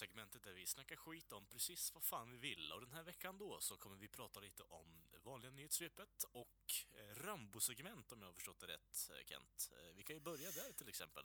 segmentet 0.00 0.42
där 0.42 0.52
vi 0.52 0.66
snackar 0.66 0.96
skit 0.96 1.32
om 1.32 1.46
precis 1.46 1.94
vad 1.94 2.04
fan 2.04 2.30
vi 2.30 2.38
vill. 2.38 2.72
Och 2.72 2.80
den 2.80 2.92
här 2.92 3.02
veckan 3.02 3.38
då 3.38 3.60
så 3.60 3.76
kommer 3.76 3.96
vi 3.96 4.08
prata 4.08 4.40
lite 4.40 4.62
om 4.62 4.88
vanliga 5.24 5.50
nyhetssvepet 5.50 6.24
och 6.32 6.60
eh, 6.98 7.22
Rambo-segment 7.24 8.12
om 8.12 8.20
jag 8.20 8.28
har 8.28 8.32
förstått 8.32 8.60
det 8.60 8.66
rätt, 8.66 9.10
eh, 9.10 9.26
Kent. 9.26 9.70
Eh, 9.72 9.96
vi 9.96 10.02
kan 10.02 10.16
ju 10.16 10.20
börja 10.20 10.50
där 10.50 10.72
till 10.72 10.88
exempel. 10.88 11.24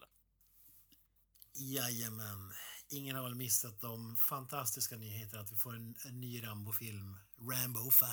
Jajamän. 1.54 2.54
Ingen 2.90 3.16
har 3.16 3.24
väl 3.24 3.36
missat 3.36 3.82
de 3.82 4.18
fantastiska 4.18 4.98
nyheterna 4.98 5.42
att 5.42 5.52
vi 5.52 5.56
får 5.56 5.76
en, 5.76 5.96
en 6.06 6.22
ny 6.22 6.44
Rambo-film, 6.44 7.18
Rambo 7.38 7.92
5, 7.92 8.10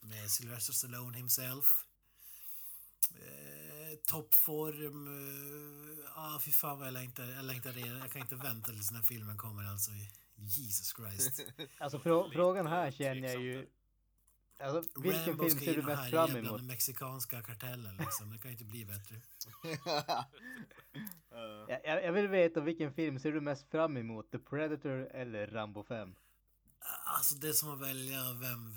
med 0.00 0.30
Sylvester 0.30 0.72
Stallone 0.72 1.16
himself. 1.16 1.85
Toppform. 4.06 5.08
Ah, 6.14 6.38
fy 6.38 6.52
fan 6.52 6.78
vad 6.78 6.86
jag 6.86 6.94
längtar. 6.94 7.24
Jag 7.24 7.44
längtar 7.44 7.72
redan. 7.72 7.98
Jag 7.98 8.10
kan 8.10 8.22
inte 8.22 8.36
vänta 8.36 8.72
tills 8.72 8.88
den 8.88 8.96
här 8.96 9.04
filmen 9.04 9.36
kommer 9.36 9.64
alltså. 9.64 9.90
Jesus 10.36 10.94
Christ. 10.96 11.40
Alltså 11.78 11.98
frå 11.98 12.30
frågan 12.30 12.66
här 12.66 12.90
känner 12.90 13.28
jag 13.28 13.42
ju... 13.42 13.66
Alltså, 14.58 15.00
vilken 15.00 15.26
Rambo 15.26 15.48
film 15.48 15.60
ser 15.60 15.74
du 15.74 15.82
mest 15.82 16.10
fram 16.10 16.30
bland 16.30 16.36
emot? 16.46 16.58
den 16.58 16.66
mexikanska 16.66 17.42
kartellen 17.42 17.96
liksom. 17.96 18.30
Det 18.32 18.38
kan 18.38 18.50
ju 18.50 18.52
inte 18.52 18.64
bli 18.64 18.84
bättre. 18.84 19.20
Jag, 21.68 21.80
jag 21.84 22.04
jag 22.04 22.12
vill 22.12 22.28
veta 22.28 22.60
vilken 22.60 22.92
film 22.92 23.18
ser 23.18 23.32
du 23.32 23.40
mest 23.40 23.70
fram 23.70 23.96
emot? 23.96 24.30
The 24.30 24.38
Predator 24.38 25.08
eller 25.14 25.46
Rambo 25.46 25.84
5? 25.84 26.14
Alltså 27.04 27.34
det 27.34 27.48
är 27.48 27.52
som 27.52 27.74
att 27.74 27.80
välja 27.80 28.32
vem 28.32 28.74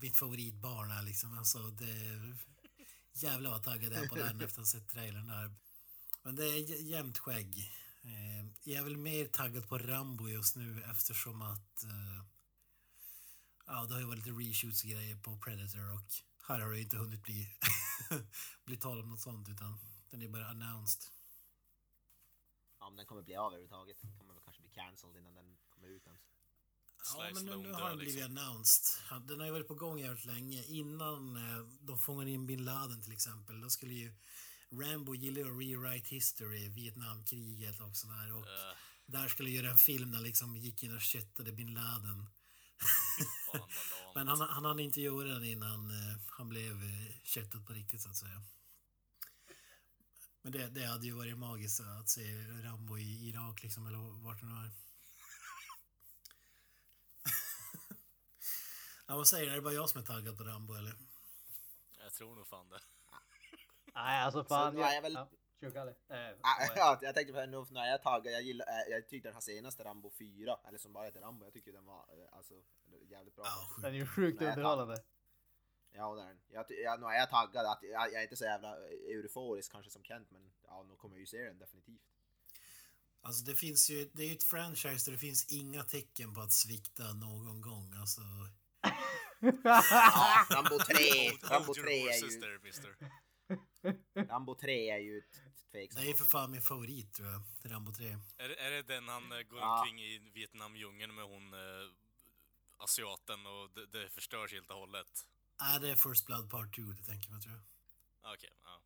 mitt 0.00 0.16
favoritbarn 0.16 0.90
är 0.90 1.02
liksom. 1.02 1.38
Alltså 1.38 1.58
det... 1.58 1.84
Jävlar 3.14 3.50
vad 3.50 3.62
taggad 3.62 3.92
jag 3.92 4.04
är 4.04 4.08
på 4.08 4.14
den 4.14 4.40
efter 4.40 4.46
att 4.46 4.56
ha 4.56 4.64
sett 4.80 4.88
trailern 4.88 5.26
där. 5.26 5.54
Men 6.22 6.34
det 6.36 6.44
är 6.44 6.82
jämnt 6.82 7.18
skägg. 7.18 7.58
Eh, 8.02 8.46
Jag 8.62 8.78
är 8.80 8.84
väl 8.84 8.96
mer 8.96 9.26
taggad 9.26 9.68
på 9.68 9.78
Rambo 9.78 10.28
just 10.28 10.56
nu 10.56 10.82
eftersom 10.90 11.42
att... 11.42 11.84
eh, 11.84 12.24
Ja, 13.66 13.84
det 13.84 13.92
har 13.94 14.00
ju 14.00 14.06
varit 14.06 14.26
lite 14.26 14.30
reshoots 14.30 14.84
och 14.84 14.90
grejer 14.90 15.16
på 15.16 15.38
Predator 15.38 15.94
och 15.94 16.08
här 16.48 16.60
har 16.60 16.70
det 16.70 16.76
ju 16.76 16.82
inte 16.82 16.96
hunnit 16.96 17.22
bli, 17.22 17.56
bli 18.64 18.76
tal 18.76 19.00
om 19.00 19.08
något 19.08 19.20
sånt 19.20 19.48
utan 19.48 19.78
den 20.10 20.22
är 20.22 20.28
bara 20.28 20.46
announced. 20.46 21.02
Ja, 22.80 22.86
om 22.86 22.96
den 22.96 23.06
kommer 23.06 23.22
bli 23.22 23.36
av 23.36 23.46
överhuvudtaget. 23.52 23.96
Den 24.02 24.18
kommer 24.18 24.34
väl 24.34 24.42
kanske 24.44 24.62
bli 24.62 24.70
cancelled 24.70 25.16
innan 25.16 25.34
den 25.34 25.56
kommer 25.70 25.88
ut 25.88 26.06
ens. 26.06 26.22
Ja, 27.06 27.30
men 27.34 27.44
nu, 27.44 27.56
nu 27.56 27.72
har 27.72 27.88
den 27.88 27.98
blivit 27.98 28.14
liksom. 28.14 28.38
announced. 28.38 29.00
Den 29.28 29.40
har 29.40 29.46
ju 29.46 29.52
varit 29.52 29.68
på 29.68 29.74
gång 29.74 29.98
jävligt 29.98 30.24
länge. 30.24 30.64
Innan 30.64 31.36
eh, 31.36 31.66
de 31.80 31.98
fångade 31.98 32.30
in 32.30 32.46
bin 32.46 32.64
Laden 32.64 33.02
till 33.02 33.12
exempel, 33.12 33.60
då 33.60 33.70
skulle 33.70 33.94
ju 33.94 34.14
Rambo 34.70 35.14
gillar 35.14 35.40
ju 35.40 35.50
att 35.50 35.60
rewrite 35.60 36.14
history, 36.14 36.68
Vietnamkriget 36.68 37.80
och 37.80 37.96
sådär. 37.96 38.32
Och 38.32 38.46
Eh, 38.46 38.76
där 39.06 39.28
skulle 39.28 39.50
göra 39.50 39.70
en 39.70 39.78
film 39.78 40.12
där 40.12 40.20
liksom 40.20 40.56
gick 40.56 40.82
in 40.82 40.94
och 40.94 41.00
köttade 41.00 41.52
bin 41.52 41.74
Laden. 41.74 42.26
fan. 43.52 43.68
Men 44.14 44.28
han, 44.28 44.40
han 44.40 44.64
hann 44.64 44.80
inte 44.80 45.00
göra 45.00 45.28
den 45.28 45.44
innan 45.44 45.90
eh, 45.90 46.16
han 46.26 46.48
blev 46.48 46.84
eh, 46.84 47.12
köttad 47.22 47.66
på 47.66 47.72
riktigt 47.72 48.02
så 48.02 48.08
att 48.08 48.16
säga. 48.16 48.42
Men 50.42 50.52
det, 50.52 50.68
det 50.68 50.84
hade 50.84 51.06
ju 51.06 51.12
varit 51.12 51.38
magiskt 51.38 51.80
att 51.80 52.08
se 52.08 52.22
Rambo 52.62 52.98
i 52.98 53.28
Irak 53.28 53.62
liksom, 53.62 53.86
eller 53.86 54.22
vart 54.22 54.40
det 54.40 54.46
nu 54.46 54.52
är. 54.52 54.70
Ja, 59.06 59.16
vad 59.16 59.28
säger 59.28 59.46
du? 59.46 59.50
Är 59.52 59.56
det 59.56 59.62
bara 59.62 59.74
jag 59.74 59.88
som 59.90 60.00
är 60.00 60.04
taggad 60.06 60.38
på 60.38 60.44
Rambo 60.44 60.74
eller? 60.74 60.94
Jag 62.02 62.12
tror 62.12 62.36
nog 62.36 62.46
fan 62.46 62.68
det. 62.68 62.80
Nej, 63.94 64.22
alltså 64.24 64.44
fan. 64.44 64.72
Så, 64.72 64.78
ja, 64.80 64.92
jag 64.94 65.02
väl- 65.02 65.12
Ja, 66.08 66.32
Ah, 66.40 66.66
ja, 66.76 66.98
jag 67.02 67.14
tänkte 67.14 67.32
på 67.32 67.40
det 67.40 67.46
nu 67.46 67.64
när 67.70 67.86
jag 67.86 68.02
taggad, 68.02 68.32
jag 68.32 68.42
gillar, 68.42 68.66
eh, 68.66 68.90
jag 68.92 69.08
tyckte 69.08 69.28
den 69.28 69.34
här 69.34 69.40
senaste 69.40 69.84
Rambo 69.84 70.10
4, 70.18 70.58
eller 70.68 70.78
som 70.78 70.92
bara 70.92 71.04
heter 71.04 71.20
Rambo, 71.20 71.44
jag 71.46 71.52
tycker 71.52 71.72
den 71.72 71.84
var 71.84 71.98
eh, 71.98 72.36
alltså 72.36 72.54
jävligt 73.10 73.34
bra. 73.36 73.44
Ja. 73.46 73.82
Den 73.82 73.94
är 73.94 73.98
ju 73.98 74.06
sjukt 74.06 74.42
underhållande. 74.42 75.02
Ja, 75.92 76.14
det 76.14 76.22
är 76.22 76.26
den. 76.26 76.40
Jag, 76.48 76.64
jag, 76.84 77.00
nu 77.00 77.06
är 77.06 77.12
jag 77.18 77.30
taggad, 77.30 77.66
att, 77.66 77.78
jag, 77.82 77.92
jag 78.12 78.14
är 78.14 78.22
inte 78.22 78.36
så 78.36 78.44
jävla 78.44 78.76
euforisk 78.88 79.72
kanske 79.72 79.90
som 79.90 80.02
Kent, 80.04 80.30
men 80.30 80.52
ja, 80.66 80.82
nu 80.88 80.96
kommer 80.96 81.14
jag 81.16 81.20
ju 81.20 81.26
se 81.26 81.44
den 81.44 81.58
definitivt. 81.58 82.02
Alltså 83.20 83.44
det 83.44 83.54
finns 83.54 83.90
ju, 83.90 84.10
det 84.12 84.22
är 84.22 84.26
ju 84.26 84.34
ett 84.34 84.44
franchise 84.44 85.04
där 85.10 85.12
det 85.12 85.18
finns 85.18 85.52
inga 85.52 85.82
tecken 85.82 86.34
på 86.34 86.40
att 86.40 86.52
svikta 86.52 87.12
någon 87.12 87.60
gång. 87.60 87.94
Alltså, 88.00 88.20
Ja, 89.64 89.82
Rambo 90.50 90.78
3, 90.78 90.94
Hold- 91.30 91.42
Rambo 91.50 91.66
hold 91.66 91.76
your 91.78 91.86
3 91.86 92.08
är 92.08 92.14
ju. 94.14 94.26
Rambo 94.28 94.54
3 94.54 94.90
är 94.90 94.98
ju 94.98 95.22
tveksamt. 95.70 96.04
det 96.04 96.10
är 96.10 96.14
för 96.14 96.24
fan 96.24 96.50
min 96.50 96.62
favorit 96.62 97.14
tror 97.14 97.28
jag, 97.28 97.42
Rambo 97.72 97.92
3. 97.92 98.16
Är, 98.38 98.48
är 98.50 98.70
det 98.70 98.82
den 98.82 99.08
han 99.08 99.32
eh, 99.32 99.38
går 99.42 99.58
Ja. 99.60 99.78
omkring 99.80 100.00
i 100.00 100.18
Vietnamdjungeln 100.34 101.14
med 101.14 101.24
hon 101.24 101.52
eh, 101.54 101.90
asiaten 102.78 103.46
och 103.46 103.70
det, 103.70 103.86
det 103.86 104.08
förstörs 104.08 104.52
helt 104.52 104.70
och 104.70 104.76
hållet? 104.76 105.26
Är 105.74 105.80
det 105.80 105.96
First 105.96 106.26
Blood 106.26 106.50
Part 106.50 106.74
2 106.76 106.82
det 106.82 107.02
tänker 107.04 107.30
man 107.30 107.40
tror 107.40 107.54
jag. 107.54 107.62
Ah, 108.22 108.34
Okej, 108.34 108.50
ja. 108.64 108.80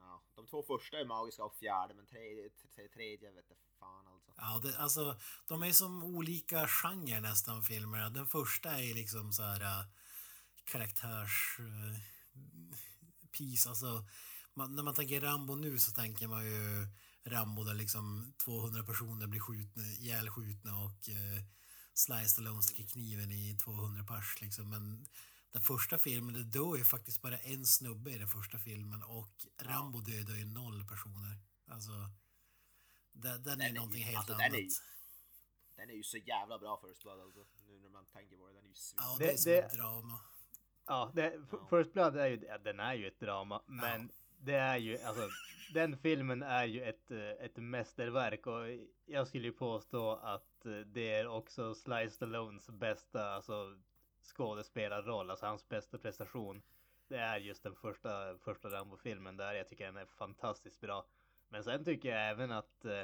Ja, 0.00 0.22
de 0.34 0.46
två 0.46 0.62
första 0.62 0.98
är 1.00 1.04
magiska 1.04 1.44
och 1.44 1.56
fjärde, 1.56 1.94
men 1.94 2.06
tredje, 2.06 2.48
t- 2.48 2.88
tredje 2.94 3.30
vet 3.30 3.44
jag 3.48 3.58
fan 3.80 4.06
alltså. 4.06 4.32
Ja, 4.36 4.60
det, 4.62 4.78
alltså 4.78 5.20
de 5.46 5.62
är 5.62 5.72
som 5.72 6.02
olika 6.04 6.68
genrer 6.68 7.20
nästan 7.20 7.62
filmerna. 7.62 8.10
Den 8.10 8.26
första 8.26 8.82
är 8.82 8.94
liksom 8.94 9.32
så 9.32 9.42
här 9.42 9.60
äh, 9.60 9.86
karaktärs... 10.64 11.56
Äh, 11.58 12.00
piece, 13.32 13.68
alltså. 13.68 14.04
Man, 14.54 14.74
när 14.74 14.82
man 14.82 14.94
tänker 14.94 15.20
Rambo 15.20 15.54
nu 15.54 15.78
så 15.78 15.92
tänker 15.92 16.28
man 16.28 16.46
ju 16.46 16.88
Rambo 17.24 17.64
där 17.64 17.74
liksom 17.74 18.32
200 18.44 18.82
personer 18.84 19.26
blir 19.26 19.40
skjutna, 19.40 19.82
ihjälskjutna 19.82 20.78
och 20.78 21.08
äh, 21.08 21.44
Sly 21.94 22.24
Stallone 22.24 22.62
sticker 22.62 22.86
kniven 22.92 23.30
i 23.30 23.56
200 23.64 24.04
pers 24.04 24.40
liksom. 24.40 24.70
Men 24.70 25.06
den 25.52 25.62
första 25.62 25.98
filmen, 25.98 26.34
det 26.34 26.44
dör 26.44 26.76
ju 26.76 26.84
faktiskt 26.84 27.22
bara 27.22 27.38
en 27.38 27.66
snubbe 27.66 28.10
i 28.10 28.18
den 28.18 28.28
första 28.28 28.58
filmen 28.58 29.02
och 29.02 29.46
Rambo 29.62 30.00
dödar 30.00 30.34
ju 30.34 30.44
noll 30.44 30.86
personer. 30.88 31.38
Alltså, 31.68 32.10
den, 33.20 33.42
den 33.42 33.60
är 33.60 33.68
är 33.68 33.72
någonting 33.72 33.98
ju- 34.00 34.04
helt 34.04 34.16
alltså, 34.18 34.32
annat. 34.32 34.44
den 34.50 34.54
är 34.54 34.62
ju- 34.62 34.70
Den 35.76 35.90
är 35.90 35.94
ju 35.94 36.02
så 36.02 36.16
jävla 36.16 36.58
bra 36.58 36.80
First 36.88 37.02
Blood 37.02 37.20
alltså, 37.20 37.40
nu 37.68 37.78
när 37.78 37.88
man 37.88 38.04
tänker 38.06 38.36
på 38.36 38.46
det. 38.48 38.52
Den 38.54 38.64
är 38.64 38.68
ju 38.68 38.74
svin... 38.74 38.98
Ja, 39.02 39.16
Det- 39.18 39.24
det, 39.26 39.32
är 39.32 39.36
som 39.36 39.52
det- 39.52 39.58
ett 39.62 39.72
drama. 39.72 40.20
Ja, 40.86 41.10
det, 41.14 41.40
First 41.70 41.92
Blood 41.92 42.16
är 42.16 42.26
ju, 42.26 42.40
ja, 42.48 42.58
den 42.58 42.80
är 42.80 42.94
ju 42.94 43.06
ett 43.06 43.20
drama, 43.20 43.62
men 43.66 44.12
det 44.38 44.54
är 44.54 44.76
ju, 44.76 44.98
alltså, 44.98 45.28
den 45.74 45.98
filmen 45.98 46.42
är 46.42 46.64
ju 46.64 46.82
ett, 46.82 47.10
eh, 47.10 47.18
ett 47.30 47.56
mästerverk 47.56 48.46
och 48.46 48.66
jag 49.06 49.28
skulle 49.28 49.46
ju 49.46 49.52
påstå 49.52 50.12
att 50.16 50.66
eh, 50.66 50.72
det 50.72 51.10
är 51.14 51.26
också 51.26 51.74
Sly 51.74 52.10
Stallones 52.10 52.68
bästa, 52.68 53.30
alltså 53.34 53.78
skådespelarroll, 54.36 55.30
alltså 55.30 55.46
hans 55.46 55.68
bästa 55.68 55.98
prestation. 55.98 56.62
Det 57.08 57.16
är 57.16 57.36
just 57.38 57.62
den 57.62 57.74
första, 57.74 58.38
första 58.38 58.68
Rambo-filmen 58.70 59.36
där 59.36 59.52
jag 59.54 59.68
tycker 59.68 59.84
den 59.86 59.96
är 59.96 60.06
fantastiskt 60.06 60.80
bra. 60.80 61.06
Men 61.50 61.64
sen 61.64 61.84
tycker 61.84 62.08
jag 62.08 62.30
även 62.30 62.50
att 62.52 62.84
eh, 62.84 63.02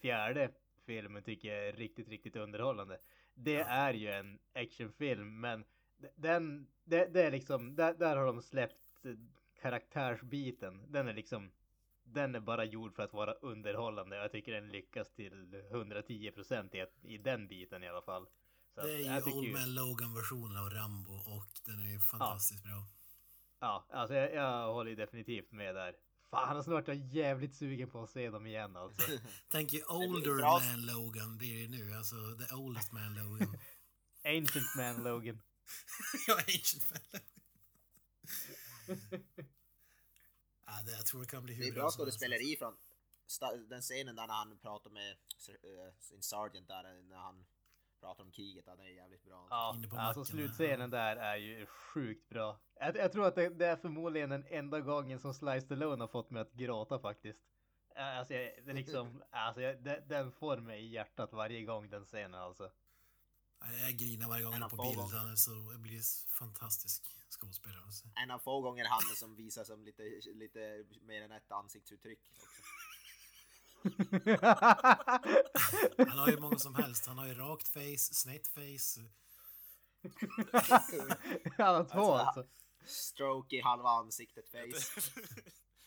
fjärde 0.00 0.50
filmen 0.86 1.22
tycker 1.22 1.48
jag 1.54 1.68
är 1.68 1.72
riktigt, 1.72 2.08
riktigt 2.08 2.36
underhållande. 2.36 2.98
Det 3.34 3.60
är 3.60 3.94
ju 3.94 4.08
en 4.10 4.38
actionfilm, 4.54 5.40
men 5.40 5.64
den, 6.16 6.66
det, 6.84 7.06
det 7.06 7.22
är 7.22 7.30
liksom, 7.30 7.76
där, 7.76 7.94
där 7.94 8.16
har 8.16 8.26
de 8.26 8.42
släppt 8.42 9.04
eh, 9.04 9.12
karaktärsbiten. 9.60 10.92
Den 10.92 11.08
är 11.08 11.12
liksom, 11.14 11.50
den 12.04 12.34
är 12.34 12.40
bara 12.40 12.64
gjord 12.64 12.94
för 12.94 13.02
att 13.02 13.12
vara 13.12 13.32
underhållande. 13.32 14.16
Jag 14.16 14.32
tycker 14.32 14.52
den 14.52 14.68
lyckas 14.68 15.10
till 15.10 15.62
110% 15.72 16.76
i, 16.76 16.80
ett- 16.80 17.04
i 17.04 17.18
den 17.18 17.48
biten 17.48 17.82
i 17.84 17.88
alla 17.88 18.02
fall. 18.02 18.26
Så 18.74 18.80
Det 18.80 18.82
att 18.82 18.88
är 18.88 19.00
jag 19.14 19.26
ju 19.28 19.32
Old 19.32 19.52
Man 19.52 19.74
Logan-versionen 19.74 20.56
av 20.56 20.70
Rambo 20.70 21.12
och 21.12 21.46
den 21.66 21.78
är 21.82 21.92
ju 21.92 21.98
fantastiskt 22.00 22.64
bra. 22.64 22.82
Ja, 23.60 23.86
alltså 23.90 24.14
jag, 24.14 24.34
jag 24.34 24.72
håller 24.74 24.96
definitivt 24.96 25.52
med 25.52 25.74
där. 25.74 25.94
Fan, 26.30 26.64
snart 26.64 26.88
är 26.88 26.92
jag 26.94 27.06
jävligt 27.06 27.54
sugen 27.56 27.90
på 27.90 28.02
att 28.02 28.10
se 28.10 28.30
dem 28.30 28.46
igen 28.46 28.76
alltså. 28.76 29.02
Tänk 29.48 29.72
ju 29.72 29.78
blir 29.78 29.90
Older 29.90 30.34
bra. 30.36 30.60
Man 30.60 30.86
Logan 30.86 31.38
blir 31.38 31.62
det 31.62 31.68
nu, 31.68 31.94
alltså 31.94 32.16
the 32.16 32.54
oldest 32.54 32.92
man 32.92 33.14
Logan. 33.14 33.58
Ancient 34.24 34.76
Man 34.76 35.02
Logan. 35.02 35.40
ja, 36.26 36.34
Ancient 36.38 36.90
Man 36.90 37.00
Logan. 37.12 37.24
ja, 40.66 40.82
det, 40.86 40.92
jag 40.92 41.06
tror 41.06 41.20
det 41.20 41.26
kan 41.26 41.42
bli 41.44 41.54
hur 41.54 41.62
Det 41.62 41.68
är 41.68 41.72
bra 41.74 41.90
skådespeleri 41.90 42.56
från 42.56 42.76
sta- 43.28 43.68
den 43.68 43.82
scenen 43.82 44.16
där 44.16 44.26
när 44.26 44.34
han 44.34 44.58
pratar 44.58 44.90
med 44.90 45.10
eh, 45.48 45.94
sin 46.00 46.22
sergeant 46.22 46.68
där 46.68 47.02
när 47.02 47.16
han 47.16 47.46
pratar 48.00 48.24
om 48.24 48.30
kriget, 48.30 48.64
ja, 48.66 48.76
den 48.76 48.86
är 48.86 48.90
jävligt 48.90 49.24
bra. 49.24 49.46
Ja, 49.50 49.72
Inne 49.76 49.88
på 49.88 49.96
alltså 49.96 50.20
macken, 50.20 50.32
slutscenen 50.36 50.90
där 50.90 51.16
är 51.16 51.36
ju 51.36 51.66
sjukt 51.66 52.28
bra. 52.28 52.58
Jag, 52.80 52.96
jag 52.96 53.12
tror 53.12 53.26
att 53.26 53.34
det, 53.34 53.48
det 53.48 53.66
är 53.66 53.76
förmodligen 53.76 54.30
den 54.30 54.44
enda 54.48 54.80
gången 54.80 55.18
som 55.20 55.34
Sly 55.34 55.60
Stallone 55.60 56.02
har 56.02 56.08
fått 56.08 56.30
mig 56.30 56.42
att 56.42 56.52
gråta 56.52 56.98
faktiskt. 56.98 57.40
Alltså, 57.96 58.34
jag, 58.34 58.52
det 58.66 58.72
liksom, 58.72 59.22
alltså 59.30 59.60
jag, 59.60 59.82
den, 59.84 60.08
den 60.08 60.32
får 60.32 60.56
mig 60.56 60.80
i 60.84 60.88
hjärtat 60.88 61.32
varje 61.32 61.62
gång 61.62 61.90
den 61.90 62.04
scenen 62.04 62.34
alltså. 62.40 62.70
Ja, 63.60 63.66
Jag 63.72 63.92
grinar 63.92 64.28
varje 64.28 64.44
gång 64.44 64.52
han 64.52 64.62
är 64.62 64.68
på 64.68 64.76
få 64.76 64.82
bild. 64.82 64.96
gånger. 64.96 65.16
Han 65.16 65.32
är 65.32 65.36
så, 65.36 65.50
det 65.50 65.78
blir 65.78 66.28
fantastisk 66.38 67.04
skådespelare. 67.30 67.82
Alltså. 67.84 68.08
En 68.22 68.30
av 68.30 68.38
få 68.38 68.60
gånger 68.60 68.84
han 68.84 69.00
som 69.16 69.36
visar 69.36 69.64
som 69.64 69.84
lite, 69.84 70.02
lite 70.34 70.84
mer 71.02 71.22
än 71.22 71.32
ett 71.32 71.52
ansiktsuttryck 71.52 72.18
också. 72.32 72.46
Han 76.08 76.18
har 76.18 76.30
ju 76.30 76.40
många 76.40 76.58
som 76.58 76.74
helst. 76.74 77.06
Han 77.06 77.18
har 77.18 77.26
ju 77.26 77.34
rakt 77.34 77.68
face, 77.68 78.14
snett 78.14 78.48
face. 78.48 79.00
Han 81.56 81.74
har 81.74 81.84
två 81.84 82.14
alltså. 82.14 82.46
Stroke 82.86 83.56
i 83.56 83.60
halva 83.60 83.88
ansiktet 83.88 84.48
face. 84.50 85.00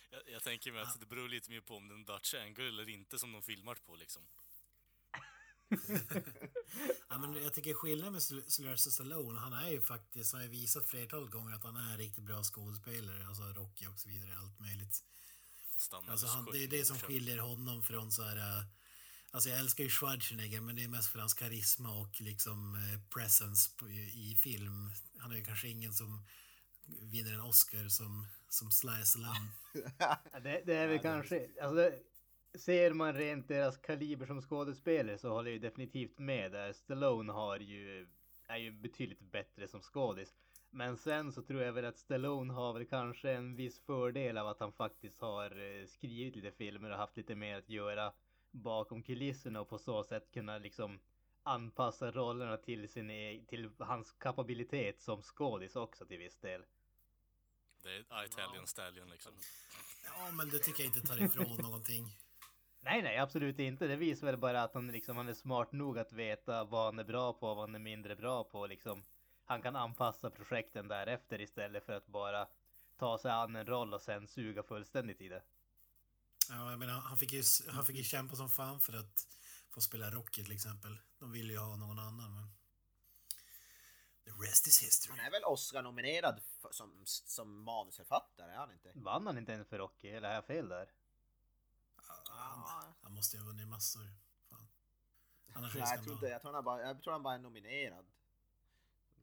jag, 0.09 0.21
jag 0.25 0.43
tänker 0.43 0.71
mig 0.71 0.81
att 0.81 0.99
det 0.99 1.05
beror 1.05 1.29
lite 1.29 1.51
mer 1.51 1.61
på 1.61 1.75
om 1.75 1.87
det 1.87 1.93
är 1.93 1.97
en 1.97 2.05
Dutch 2.05 2.33
angle 2.33 2.67
eller 2.67 2.89
inte 2.89 3.19
som 3.19 3.31
de 3.31 3.41
filmat 3.41 3.85
på 3.85 3.95
liksom. 3.95 4.27
ja, 7.09 7.17
men 7.17 7.43
jag 7.43 7.53
tycker 7.53 7.73
skillnaden 7.73 8.13
med 8.13 8.21
Syl- 8.21 8.49
Sylvester 8.49 8.91
Stallone, 8.91 9.39
han 9.39 9.53
är 9.53 9.69
ju 9.69 9.81
faktiskt, 9.81 10.33
han 10.33 10.41
har 10.41 10.45
ju 10.45 10.51
visat 10.51 10.87
flertalet 10.87 11.31
gånger 11.31 11.55
att 11.55 11.63
han 11.63 11.75
är 11.75 11.91
en 11.91 11.97
riktigt 11.97 12.23
bra 12.23 12.43
skådespelare, 12.43 13.27
alltså 13.27 13.43
Rocky 13.43 13.87
och 13.87 13.99
så 13.99 14.09
vidare, 14.09 14.37
allt 14.37 14.59
möjligt. 14.59 15.03
Standard 15.81 16.11
Alltså 16.11 16.27
han, 16.27 16.45
det 16.51 16.63
är 16.63 16.67
det 16.67 16.85
som 16.85 16.97
skiljer 16.97 17.37
honom 17.37 17.83
från 17.83 18.11
så 18.11 18.23
här, 18.23 18.37
äh, 18.37 18.63
alltså 19.31 19.49
jag 19.49 19.59
älskar 19.59 19.83
ju 19.83 19.89
Schwarzenegger, 19.89 20.61
men 20.61 20.75
det 20.75 20.83
är 20.83 20.87
mest 20.87 21.11
för 21.11 21.19
hans 21.19 21.33
karisma 21.33 21.93
och 21.93 22.21
liksom 22.21 22.75
eh, 22.75 22.99
presence 23.13 23.71
i, 24.13 24.35
film. 24.35 24.91
Han 25.17 25.31
är 25.31 25.35
ju 25.35 25.43
kanske 25.43 25.67
ingen 25.67 25.93
som 25.93 26.25
vinner 26.85 27.33
en 27.33 27.41
Oscar 27.41 27.87
som, 27.87 28.27
som 28.49 28.71
Sly. 28.71 28.91
Ja, 29.97 30.17
Det, 30.43 30.63
det 30.65 30.73
är 30.73 30.87
väl 30.87 30.99
kanske, 30.99 31.47
alltså 31.61 31.75
det, 31.75 31.99
ser 32.59 32.93
man 32.93 33.13
rent 33.13 33.47
deras 33.47 33.77
kaliber 33.77 34.25
som 34.25 34.41
skådespelare 34.41 35.17
så 35.17 35.29
håller 35.29 35.49
jag 35.49 35.53
ju 35.53 35.59
definitivt 35.59 36.19
med 36.19 36.51
där. 36.51 36.73
Stallone 36.73 37.33
har 37.33 37.57
ju, 37.57 38.07
är 38.47 38.57
ju 38.57 38.71
betydligt 38.71 39.31
bättre 39.31 39.67
som 39.67 39.81
skådis. 39.81 40.33
Men 40.73 40.97
sen 40.97 41.31
så 41.31 41.41
tror 41.41 41.61
jag 41.61 41.73
väl 41.73 41.85
att 41.85 41.97
Stallone 41.97 42.53
har 42.53 42.73
väl 42.73 42.85
kanske 42.85 43.31
en 43.31 43.55
viss 43.55 43.79
fördel 43.79 44.37
av 44.37 44.47
att 44.47 44.59
han 44.59 44.71
faktiskt 44.71 45.21
har 45.21 45.79
eh, 45.79 45.85
skrivit 45.85 46.35
lite 46.35 46.51
filmer 46.51 46.89
och 46.91 46.97
haft 46.97 47.17
lite 47.17 47.35
mer 47.35 47.57
att 47.57 47.69
göra 47.69 48.13
bakom 48.51 49.03
kulisserna 49.03 49.61
och 49.61 49.69
på 49.69 49.77
så 49.77 50.03
sätt 50.03 50.31
kunna 50.31 50.57
liksom 50.57 50.99
anpassa 51.43 52.11
rollerna 52.11 52.57
till 52.57 52.89
sin 52.89 53.09
e- 53.09 53.45
till 53.47 53.69
hans 53.79 54.11
kapabilitet 54.11 55.01
som 55.01 55.21
skådis 55.21 55.75
också 55.75 56.05
till 56.05 56.17
viss 56.17 56.39
del. 56.39 56.61
Det 57.83 57.89
är 57.89 58.25
Italian 58.25 58.67
Stallion 58.67 59.09
liksom. 59.09 59.31
Ja, 60.05 60.31
men 60.31 60.49
det 60.49 60.59
tycker 60.59 60.83
jag 60.83 60.95
inte 60.95 61.07
tar 61.07 61.23
ifrån 61.23 61.57
någonting. 61.61 62.05
Nej, 62.83 63.01
nej, 63.01 63.17
absolut 63.17 63.59
inte. 63.59 63.87
Det 63.87 63.95
visar 63.95 64.27
väl 64.27 64.37
bara 64.37 64.63
att 64.63 64.73
han 64.73 64.87
liksom, 64.87 65.17
han 65.17 65.29
är 65.29 65.33
smart 65.33 65.71
nog 65.71 65.99
att 65.99 66.13
veta 66.13 66.63
vad 66.63 66.85
han 66.85 66.99
är 66.99 67.03
bra 67.03 67.33
på 67.33 67.47
och 67.49 67.55
vad 67.55 67.69
han 67.69 67.75
är 67.75 67.79
mindre 67.79 68.15
bra 68.15 68.43
på. 68.43 68.67
Liksom, 68.67 69.03
han 69.51 69.61
kan 69.61 69.75
anpassa 69.75 70.29
projekten 70.29 70.87
därefter 70.87 71.41
istället 71.41 71.85
för 71.85 71.93
att 71.93 72.07
bara 72.07 72.47
ta 72.97 73.17
sig 73.17 73.31
an 73.31 73.55
en 73.55 73.65
roll 73.65 73.93
och 73.93 74.01
sen 74.01 74.27
suga 74.27 74.63
fullständigt 74.63 75.21
i 75.21 75.27
det. 75.29 75.43
Ja, 76.49 76.69
jag 76.69 76.79
menar, 76.79 76.93
han 76.93 77.17
fick, 77.17 77.33
ju, 77.33 77.43
han 77.69 77.85
fick 77.85 77.95
ju 77.95 78.03
kämpa 78.03 78.35
som 78.35 78.49
fan 78.49 78.79
för 78.79 78.93
att 78.93 79.27
få 79.69 79.81
spela 79.81 80.11
Rocky 80.11 80.43
till 80.43 80.53
exempel. 80.53 80.97
De 81.19 81.31
ville 81.31 81.53
ju 81.53 81.59
ha 81.59 81.75
någon 81.75 81.99
annan, 81.99 82.33
men... 82.33 82.51
The 84.23 84.31
rest 84.31 84.67
is 84.67 84.83
history. 84.83 85.17
Han 85.17 85.25
är 85.25 85.31
väl 85.31 85.43
Oscar-nominerad 85.43 86.41
som, 86.71 87.03
som 87.05 87.63
manusförfattare, 87.63 88.51
är 88.51 88.57
han 88.57 88.71
inte? 88.71 88.91
Vann 88.95 89.27
han 89.27 89.37
inte 89.37 89.51
ens 89.51 89.67
för 89.67 89.77
Rocky? 89.77 90.07
Eller 90.09 90.27
har 90.27 90.35
jag 90.35 90.45
fel 90.45 90.69
där? 90.69 90.91
Han, 92.29 92.93
han 93.01 93.13
måste 93.13 93.37
ju 93.37 93.43
ha 93.43 93.47
vunnit 93.47 93.67
massor. 93.67 94.11
Fan. 94.49 94.67
Annars 95.53 95.75
Nej, 95.75 95.83
jag 95.83 96.03
tror, 96.03 96.13
inte, 96.13 96.27
skandal. 96.27 96.31
jag, 96.31 96.41
tror 96.41 96.53
han 96.53 96.63
bara, 96.63 96.81
jag 96.81 97.01
tror 97.03 97.13
han 97.13 97.23
bara 97.23 97.33
är 97.33 97.39
nominerad. 97.39 98.05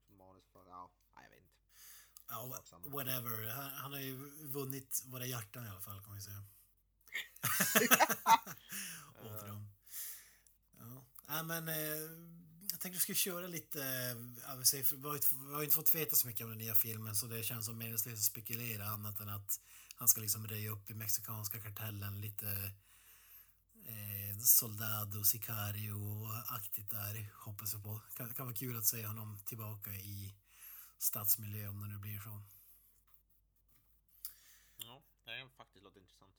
Som 0.06 0.16
manusförfattare. 0.16 0.70
Ja, 0.70 0.90
nej, 1.14 1.25
jag 1.25 1.30
vet 1.30 1.42
inte. 1.42 1.54
Ja, 2.28 2.62
whatever. 2.84 3.46
Han, 3.46 3.70
han 3.70 3.92
har 3.92 4.00
ju 4.00 4.16
vunnit 4.46 5.02
våra 5.06 5.26
hjärtan 5.26 5.66
i 5.66 5.69
alla 5.69 5.80
fall, 5.80 6.00
kan 6.04 6.14
vi 6.14 6.20
säga. 6.20 6.44
Åt 9.25 9.46
dem. 9.46 9.69
Ja. 10.78 11.04
Nej, 11.28 11.42
men 11.44 11.69
eh, 11.69 11.75
jag 12.70 12.80
tänkte 12.80 12.90
vi 12.90 13.00
skulle 13.00 13.16
köra 13.16 13.46
lite... 13.46 13.82
eh, 14.48 14.62
säga, 14.62 14.84
vi, 14.96 15.02
har 15.02 15.12
ju 15.12 15.16
inte, 15.16 15.34
vi 15.34 15.52
har 15.52 15.60
ju 15.60 15.64
inte 15.64 15.76
fått 15.76 15.94
veta 15.94 16.16
så 16.16 16.26
mycket 16.26 16.44
om 16.44 16.50
den 16.50 16.58
nya 16.58 16.75
filmen 16.75 17.16
så 17.16 17.26
det 17.26 17.42
känns 17.42 17.66
som 17.66 17.78
meningslöst 17.78 18.19
att 18.19 18.25
spekulera 18.25 18.86
annat 18.86 19.20
än 19.20 19.28
att 19.28 19.60
han 19.96 20.08
ska 20.08 20.20
liksom 20.20 20.46
röja 20.46 20.70
upp 20.70 20.90
i 20.90 20.94
mexikanska 20.94 21.60
kartellen 21.60 22.20
lite 22.20 22.72
eh, 23.86 24.38
Soldado, 24.38 25.25
Sicario-aktigt 25.25 26.90
där 26.90 27.32
hoppas 27.34 27.72
jag 27.72 27.82
på. 27.82 28.00
Kan, 28.16 28.34
kan 28.34 28.46
vara 28.46 28.56
kul 28.56 28.76
att 28.76 28.86
se 28.86 29.06
honom 29.06 29.38
tillbaka 29.44 29.90
i 29.90 30.34
stadsmiljö 30.99 31.69
om 31.69 31.81
det 31.81 31.89
nu 31.89 31.99
blir 31.99 32.21
så. 32.21 32.43
Ja, 34.77 35.03
det 35.25 35.31
är 35.31 35.49
faktiskt 35.49 35.85
låter 35.85 36.00
intressant. 36.00 36.35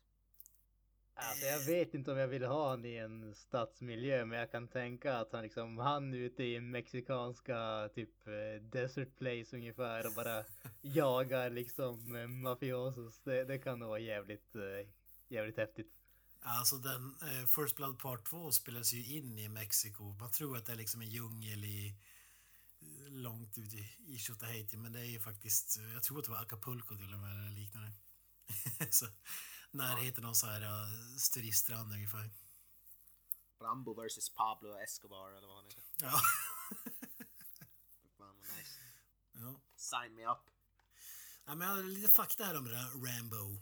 Alltså 1.22 1.46
jag 1.46 1.66
vet 1.66 1.94
inte 1.94 2.12
om 2.12 2.18
jag 2.18 2.28
vill 2.28 2.46
ha 2.46 2.70
han 2.70 2.86
i 2.86 2.96
en 2.96 3.36
stadsmiljö 3.36 4.26
men 4.26 4.40
jag 4.40 4.52
kan 4.52 4.68
tänka 4.68 5.18
att 5.18 5.34
han 5.34 5.44
liksom 5.44 5.78
han 5.78 6.14
ute 6.14 6.44
i 6.44 6.60
mexikanska 6.60 7.90
typ 7.96 8.28
eh, 8.28 8.62
desert 8.62 9.18
place 9.18 9.56
ungefär 9.58 10.08
och 10.08 10.14
bara 10.14 10.44
jagar 10.82 11.50
liksom 11.50 12.16
eh, 12.16 12.28
mafiosos. 12.28 13.20
Det, 13.24 13.44
det 13.44 13.60
kan 13.60 13.80
nog 13.80 13.90
vara 13.90 14.00
jävligt, 14.00 14.56
eh, 14.56 14.90
jävligt 15.28 15.58
häftigt. 15.58 15.92
Alltså 16.42 16.76
den 16.76 17.16
eh, 17.22 17.46
First 17.48 17.76
Blood 17.76 18.00
Part 18.00 18.26
2 18.26 18.52
spelas 18.52 18.94
ju 18.94 19.18
in 19.18 19.40
i 19.40 19.50
Mexiko. 19.50 20.04
Man 20.04 20.32
tror 20.32 20.58
att 20.58 20.66
det 20.66 20.72
är 20.72 20.78
liksom 20.78 21.02
en 21.02 21.10
djungel 21.10 21.66
i 21.66 21.96
långt 23.10 23.58
ut 23.58 23.74
i, 23.74 24.18
Tjotahejti 24.18 24.78
men 24.78 24.92
det 24.94 25.00
är 25.00 25.06
ju 25.06 25.20
faktiskt, 25.20 25.78
jag 25.94 26.04
tror 26.04 26.20
att 26.20 26.26
det 26.26 26.32
var 26.32 26.38
Acapulco 26.42 26.98
till 26.98 27.14
och 27.14 27.20
med 27.20 27.32
eller 27.32 27.52
liknande. 27.52 27.92
så, 28.90 29.08
närheten 29.72 30.26
av 30.26 30.34
så 30.34 30.48
här 30.48 30.62
turiststrand 31.34 31.94
ungefär. 31.94 32.30
Rambo 33.62 33.94
vs 33.94 34.30
Pablo 34.30 34.78
Escobar 34.80 35.32
eller 35.32 35.48
vad 35.48 35.56
han 35.56 35.66
heter. 35.66 35.84
Ja. 36.02 36.22
Fan 38.18 38.36
vad 38.38 38.58
nice. 38.58 38.80
ja. 39.32 39.60
Sign 39.76 40.16
me 40.16 40.26
up. 40.28 40.50
ja 41.46 41.56
men 41.56 41.68
jag 41.68 41.76
har 41.76 41.84
lite 41.84 42.08
fakta 42.08 42.44
här 42.44 42.58
om 42.58 42.68
Ra- 42.68 43.06
Rambo. 43.06 43.62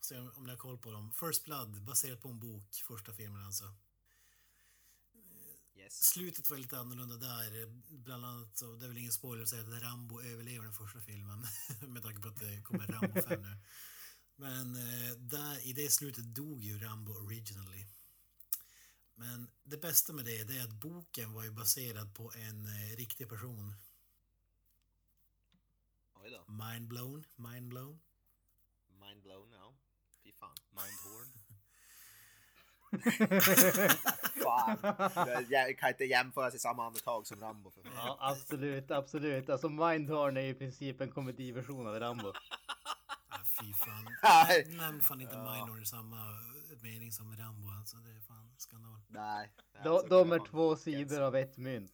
Se 0.00 0.18
om 0.18 0.44
ni 0.44 0.50
har 0.50 0.56
koll 0.58 0.78
på 0.78 0.90
dem. 0.90 1.12
First 1.12 1.44
Blood 1.44 1.82
baserat 1.84 2.20
på 2.22 2.28
en 2.28 2.38
bok, 2.38 2.74
första 2.88 3.12
filmen 3.12 3.44
alltså. 3.46 3.74
Yes. 5.90 6.04
Slutet 6.04 6.50
var 6.50 6.58
lite 6.58 6.78
annorlunda 6.78 7.16
där. 7.16 7.66
Bland 7.88 8.24
annat, 8.24 8.56
så 8.56 8.74
det 8.74 8.86
är 8.86 8.88
väl 8.88 8.98
ingen 8.98 9.12
spoiler 9.12 9.42
att 9.42 9.48
säga 9.48 9.62
att 9.62 9.82
Rambo 9.82 10.22
överlever 10.22 10.64
den 10.64 10.72
första 10.72 11.00
filmen. 11.00 11.46
med 11.88 12.02
tanke 12.02 12.22
på 12.22 12.28
att 12.28 12.40
det 12.40 12.62
kommer 12.62 12.86
Rambo 12.86 13.22
5 13.22 13.42
nu. 13.42 13.56
Men 14.36 14.76
eh, 14.76 15.12
där, 15.16 15.66
i 15.66 15.72
det 15.72 15.90
slutet 15.92 16.24
dog 16.34 16.62
ju 16.62 16.78
Rambo 16.78 17.12
originally. 17.12 17.86
Men 19.14 19.50
det 19.62 19.76
bästa 19.76 20.12
med 20.12 20.24
det, 20.24 20.44
det 20.44 20.58
är 20.58 20.64
att 20.64 20.80
boken 20.80 21.32
var 21.32 21.44
ju 21.44 21.50
baserad 21.50 22.14
på 22.14 22.32
en 22.32 22.66
eh, 22.66 22.96
riktig 22.96 23.28
person. 23.28 23.74
Oj 26.14 26.30
då. 26.30 26.52
Mind 26.52 26.88
blown, 26.88 27.26
mind 27.36 27.68
blown. 27.68 28.00
Mind 28.88 29.22
blown, 29.22 29.52
ja. 29.52 29.74
Fy 30.22 30.32
fan. 30.32 30.56
Mindhorn. 30.70 31.39
Fan. 34.44 34.78
Jag 35.48 35.78
kan 35.78 35.88
inte 35.88 36.04
jämföras 36.04 36.54
i 36.54 36.58
samma 36.58 36.86
andetag 36.86 37.26
som 37.26 37.40
Rambo 37.40 37.70
för 37.70 37.82
fan. 37.82 37.92
Ja 37.96 38.18
absolut, 38.20 38.90
absolut. 38.90 39.50
Alltså 39.50 39.68
Mindhorn 39.68 40.36
är 40.36 40.40
i 40.40 40.54
princip 40.54 41.00
en 41.00 41.10
komediversion 41.10 41.86
av 41.86 42.00
Rambo. 42.00 42.32
Ah, 43.28 43.38
fy 43.60 43.72
fan. 43.74 44.16
Nej. 44.22 44.66
Nämn 44.68 45.00
fan 45.00 45.20
inte 45.20 45.34
Ja. 45.34 45.54
Mindhorn 45.54 45.82
i 45.82 45.86
samma 45.86 46.16
mening 46.82 47.12
som 47.12 47.36
Rambo. 47.36 47.68
Alltså 47.78 47.96
det 47.96 48.10
är 48.10 48.20
fan 48.20 48.54
skandal. 48.56 49.00
Nej. 49.08 49.52
De, 49.84 50.08
de 50.08 50.32
är 50.32 50.48
två 50.50 50.76
sidor 50.76 51.20
av 51.20 51.36
ett 51.36 51.56
mynt. 51.56 51.92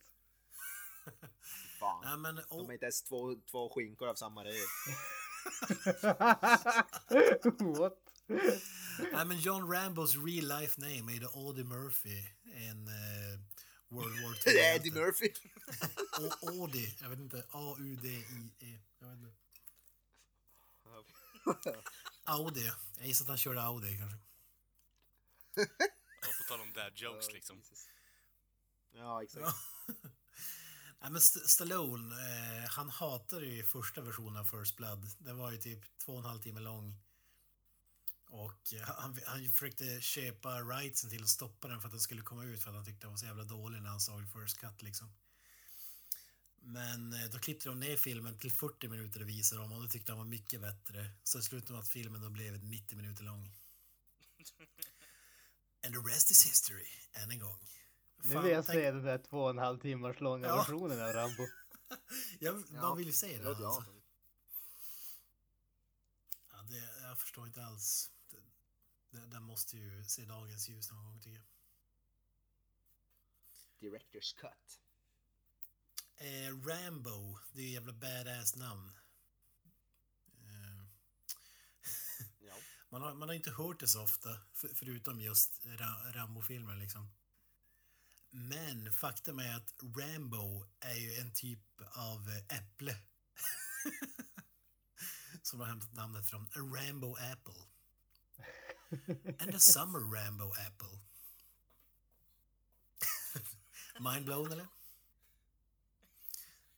Fan. 1.81 2.03
Nej 2.05 2.17
men, 2.17 2.35
De 2.35 2.43
oh, 2.50 2.69
är 2.69 2.73
inte 2.73 2.85
ens 2.85 3.03
två, 3.03 3.35
två 3.50 3.69
skinkor 3.71 4.09
av 4.09 4.15
samma 4.15 4.45
röv. 4.45 4.53
What? 7.79 8.15
Nej, 9.12 9.25
men 9.26 9.38
John 9.40 9.73
Rambos 9.73 10.14
real 10.16 10.61
life 10.61 10.80
name 10.80 11.16
är 11.16 11.21
det 11.21 11.26
Audie 11.26 11.64
Murphy. 11.64 12.25
En 12.54 12.88
uh, 12.88 13.40
World 13.88 14.23
War 14.23 14.49
II. 14.49 14.59
Eddie 14.75 14.90
Murphy. 14.90 15.33
Och 16.42 16.49
Audie, 16.49 16.95
jag 17.00 17.09
vet 17.09 17.18
inte. 17.18 17.45
A-U-D-I-E. 17.50 18.80
Jag 18.99 19.09
vet 19.09 19.18
inte. 19.18 19.33
Audi. 22.25 22.73
Jag 22.99 23.06
gissar 23.06 23.25
att 23.25 23.28
han 23.28 23.38
körde 23.38 23.62
Audi 23.62 23.99
kanske. 23.99 24.18
Och 26.28 26.37
på 26.38 26.45
tal 26.49 26.61
om 26.61 26.73
dad 26.73 26.92
jokes 26.95 27.33
liksom. 27.33 27.62
Ja, 28.92 29.23
exakt. 29.23 29.47
Ja. 29.47 29.54
Nej, 31.00 31.11
men 31.11 31.16
St- 31.16 31.49
Stallone, 31.49 32.14
eh, 32.14 32.68
han 32.71 32.90
hatade 32.90 33.47
ju 33.47 33.62
första 33.62 34.00
versionen 34.00 34.37
av 34.37 34.45
First 34.45 34.76
Blood. 34.76 35.06
Den 35.18 35.37
var 35.38 35.50
ju 35.50 35.59
typ 35.59 35.99
två 35.99 36.12
och 36.12 36.18
en 36.18 36.25
halv 36.25 36.40
timme 36.42 36.61
lång. 36.61 36.95
Och 38.28 38.75
eh, 38.75 38.83
han, 38.83 39.18
han 39.26 39.50
försökte 39.50 40.00
köpa 40.00 40.61
rightsen 40.61 41.11
till 41.11 41.23
att 41.23 41.28
stoppa 41.28 41.68
den 41.68 41.80
för 41.80 41.88
att 41.88 41.92
den 41.92 42.00
skulle 42.00 42.23
komma 42.23 42.45
ut 42.45 42.62
för 42.62 42.71
att 42.71 42.76
han 42.76 42.85
tyckte 42.85 43.00
den 43.00 43.11
var 43.11 43.16
så 43.16 43.26
jävla 43.26 43.45
dålig 43.45 43.83
när 43.83 43.90
han 43.90 44.00
såg 44.00 44.23
First 44.33 44.59
Cut 44.59 44.83
liksom. 44.83 45.12
Men 46.61 47.12
eh, 47.12 47.25
då 47.30 47.38
klippte 47.38 47.68
de 47.68 47.80
ner 47.80 47.97
filmen 47.97 48.38
till 48.38 48.52
40 48.52 48.88
minuter 48.88 49.23
och 49.23 49.28
visade 49.28 49.62
dem 49.62 49.73
och 49.73 49.83
då 49.83 49.88
tyckte 49.88 50.12
han 50.12 50.18
var 50.18 50.25
mycket 50.25 50.61
bättre. 50.61 51.11
Så 51.25 51.38
det 51.38 51.45
slutade 51.45 51.73
med 51.73 51.80
att 51.80 51.88
filmen 51.88 52.21
då 52.21 52.30
blev 52.30 52.64
90 52.64 52.97
minuter 52.97 53.25
lång. 53.25 53.42
And 55.85 55.95
the 55.95 56.00
rest 56.11 56.30
is 56.30 56.47
history, 56.47 56.87
än 57.12 57.30
en 57.30 57.38
gång. 57.38 57.59
Nu 58.23 58.33
Fan, 58.33 58.42
vill 58.45 58.52
jag 58.52 58.66
tänk- 58.66 58.76
se 58.76 58.90
den 58.90 59.02
där 59.02 59.18
två 59.18 59.42
och 59.45 59.50
en 59.50 59.59
halv 59.59 59.78
timmars 59.78 60.21
långa 60.21 60.47
Ja. 60.47 60.56
versionen 60.56 61.00
av 61.00 61.12
Rambo. 61.12 61.47
Jag, 62.40 62.64
Ja, 62.73 62.80
man 62.80 62.97
vill 62.97 63.06
ju 63.06 63.12
se 63.12 63.33
ju 63.38 63.49
Alltså. 63.49 63.85
Ja, 66.50 66.62
det, 66.71 67.02
jag 67.02 67.18
förstår 67.18 67.47
inte 67.47 67.64
alls. 67.64 68.11
Den 69.11 69.43
måste 69.43 69.77
ju 69.77 70.05
se 70.05 70.25
dagens 70.25 70.69
ljus 70.69 70.91
någon 70.91 71.05
gång 71.05 71.21
tycker 71.21 71.37
jag. 71.37 71.45
Director's 73.81 74.35
cut. 74.37 74.81
Eh, 76.17 76.57
Rambo, 76.67 77.39
det 77.53 77.61
är 77.61 77.65
ju 77.65 77.71
jävla 77.71 77.93
badass 77.93 78.57
namn. 78.57 78.93
Eh, 80.41 80.87
Ja. 82.41 82.55
man, 82.89 83.03
har, 83.03 83.15
man 83.15 83.29
har 83.29 83.35
inte 83.35 83.51
hört 83.51 83.81
det 83.81 83.89
så 83.89 84.03
ofta, 84.03 84.39
för, 84.53 84.69
förutom 84.75 85.21
just 85.21 85.67
Ra, 85.67 86.13
Rambo-filmer 86.13 86.77
liksom. 86.77 87.09
Men 88.31 88.93
faktum 88.93 89.39
är 89.39 89.57
att 89.57 89.75
Rambo 89.83 90.65
är 90.81 90.95
ju 90.95 91.15
en 91.15 91.33
typ 91.35 91.81
av 91.93 92.29
äpple. 92.49 92.97
Som 95.43 95.61
har 95.61 95.67
hämtat 95.67 95.93
namnet 95.93 96.31
från 96.31 96.49
Rambo 96.55 97.17
Apple. 97.17 97.55
And 99.40 99.55
a 99.55 99.59
Summer 99.59 99.99
Rambo 100.00 100.45
Apple. 100.52 100.99
Mind 104.00 104.25
blown 104.25 104.52
eller? 104.52 104.66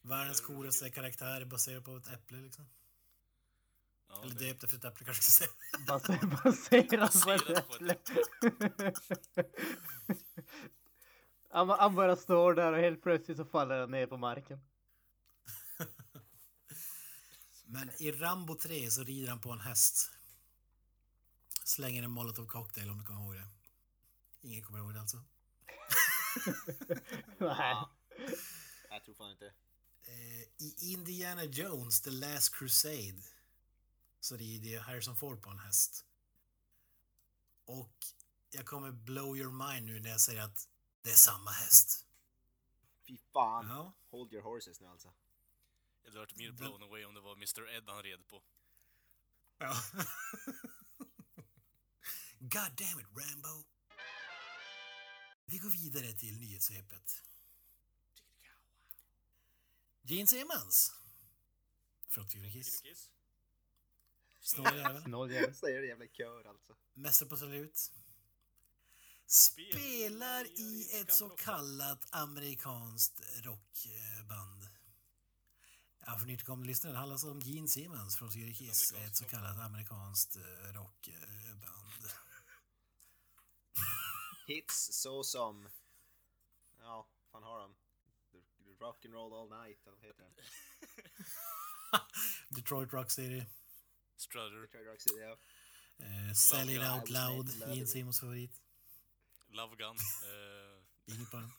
Världens 0.02 0.40
coolaste 0.40 0.90
karaktär 0.90 1.40
är 1.40 1.44
baserad 1.44 1.84
på 1.84 1.96
ett 1.96 2.08
äpple 2.08 2.38
liksom. 2.38 2.68
Ja, 4.08 4.22
Eller 4.22 4.34
det- 4.34 4.48
döpt 4.48 4.64
efter 4.64 4.78
ett 4.78 4.84
äpple 4.84 5.04
kanske 5.04 5.20
jag 5.20 5.24
ska 5.24 5.44
säga. 5.44 5.50
Base- 5.86 6.26
Baserat 6.36 6.88
på 6.88 6.98
ett 6.98 7.00
Baserat 7.00 7.68
på 7.68 7.74
ett 7.74 8.80
äpple. 8.80 9.44
han, 11.50 11.68
han 11.68 11.94
bara 11.94 12.16
står 12.16 12.54
där 12.54 12.72
och 12.72 12.78
helt 12.78 13.02
plötsligt 13.02 13.36
så 13.36 13.44
faller 13.44 13.80
han 13.80 13.90
ner 13.90 14.06
på 14.06 14.16
marken. 14.16 14.60
Men 17.64 17.90
i 18.02 18.12
Rambo 18.12 18.54
3 18.54 18.90
så 18.90 19.02
rider 19.02 19.28
han 19.28 19.40
på 19.40 19.50
en 19.52 19.60
häst. 19.60 20.10
Slänger 21.68 22.02
en 22.02 22.10
molotov 22.10 22.46
cocktail 22.46 22.90
om 22.90 22.98
du 22.98 23.04
kommer 23.04 23.20
ihåg 23.20 23.34
det. 23.34 23.48
Ingen 24.40 24.62
kommer 24.62 24.78
ihåg 24.78 24.94
det 24.94 25.00
alltså. 25.00 25.16
Nej. 27.38 27.56
Ja. 27.56 27.90
Jag 28.90 29.04
tror 29.04 29.14
fan 29.14 29.30
inte. 29.30 29.46
Eh, 30.02 30.40
I 30.58 30.74
Indiana 30.80 31.44
Jones, 31.44 32.00
The 32.00 32.10
Last 32.10 32.54
Crusade, 32.54 33.22
så 34.20 34.36
rider 34.36 34.80
Harrison 34.80 35.16
Ford 35.16 35.42
på 35.42 35.50
en 35.50 35.58
häst. 35.58 36.06
Och 37.64 37.96
jag 38.50 38.66
kommer 38.66 38.92
blow 38.92 39.36
your 39.36 39.72
mind 39.72 39.86
nu 39.86 40.00
när 40.00 40.10
jag 40.10 40.20
säger 40.20 40.42
att 40.42 40.68
det 41.02 41.10
är 41.10 41.14
samma 41.14 41.50
häst. 41.50 42.06
Fy 43.06 43.18
fan. 43.32 43.68
Ja. 43.68 43.92
Hold 44.10 44.32
your 44.32 44.42
horses 44.42 44.80
nu 44.80 44.86
alltså. 44.86 45.14
Jag 46.02 46.10
hade 46.10 46.18
varit 46.18 46.36
mer 46.36 46.52
blown 46.52 46.82
away 46.82 47.04
om 47.04 47.14
det 47.14 47.20
var 47.20 47.32
Mr 47.32 47.68
Ed 47.68 47.88
han 47.88 48.02
red 48.02 48.28
på. 48.28 48.42
ja. 49.58 49.74
God 52.50 52.76
damn 52.76 52.98
it, 53.00 53.06
Rambo! 53.14 53.64
Vi 55.46 55.58
går 55.58 55.70
vidare 55.70 56.12
till 56.12 56.38
nyhetssvepet. 56.38 57.22
Gene 60.02 60.26
Simmons. 60.26 60.92
Frottdjurkiss. 62.08 62.80
Kiss? 62.80 63.10
Snåljävel. 64.40 65.02
Snåljävel. 65.02 65.54
Säger 65.54 65.80
det 65.80 65.86
jävla 65.86 66.06
kör 66.06 66.44
alltså. 66.44 66.76
Mästare 66.94 67.28
på 67.28 67.36
salut. 67.36 67.92
Spelar 69.26 70.44
i 70.60 71.00
ett 71.00 71.14
så 71.14 71.28
kallat 71.28 72.06
amerikanskt 72.10 73.20
rockband. 73.36 74.68
Ja, 76.06 76.18
för 76.18 76.26
nytillkomna 76.26 76.66
lyssnare, 76.66 76.92
det 76.92 76.98
handlar 76.98 77.30
om 77.30 77.40
Gene 77.40 77.68
Simmons 77.68 78.16
från 78.16 78.32
Syre 78.32 78.52
Kiss, 78.52 78.92
ett 78.92 79.16
så 79.16 79.24
kallat 79.24 79.58
amerikanskt 79.58 80.36
eh, 80.36 80.72
rockband. 80.72 81.87
Hits 84.48 84.92
så 85.02 85.24
som... 85.24 85.68
Ja, 86.78 87.06
fan 87.32 87.42
har 87.42 87.60
de? 87.60 87.74
The- 88.32 88.64
the 88.64 88.84
Rock 88.84 89.04
and 89.04 89.14
roll 89.14 89.32
all 89.32 89.48
night, 89.66 89.86
eller 89.86 89.96
vad 89.96 90.06
heter 90.06 90.22
den? 90.22 90.34
Detroit 92.56 92.92
Rock 92.92 93.10
City, 93.10 93.46
Strutter, 94.16 94.60
Detroit 94.60 94.86
Rock 94.86 95.00
City, 95.00 95.20
ja. 95.20 95.38
eh, 96.06 96.32
Sell 96.34 96.70
It 96.70 96.82
Out 96.82 97.10
Loud, 97.10 97.50
Gene 97.50 97.82
It. 97.82 97.88
Simmons 97.90 98.20
favorit. 98.20 98.60
Love 99.48 99.76
Gun. 99.76 99.96
eh, 99.96 101.14
Inget 101.14 101.30
på 101.30 101.36
den. 101.36 101.50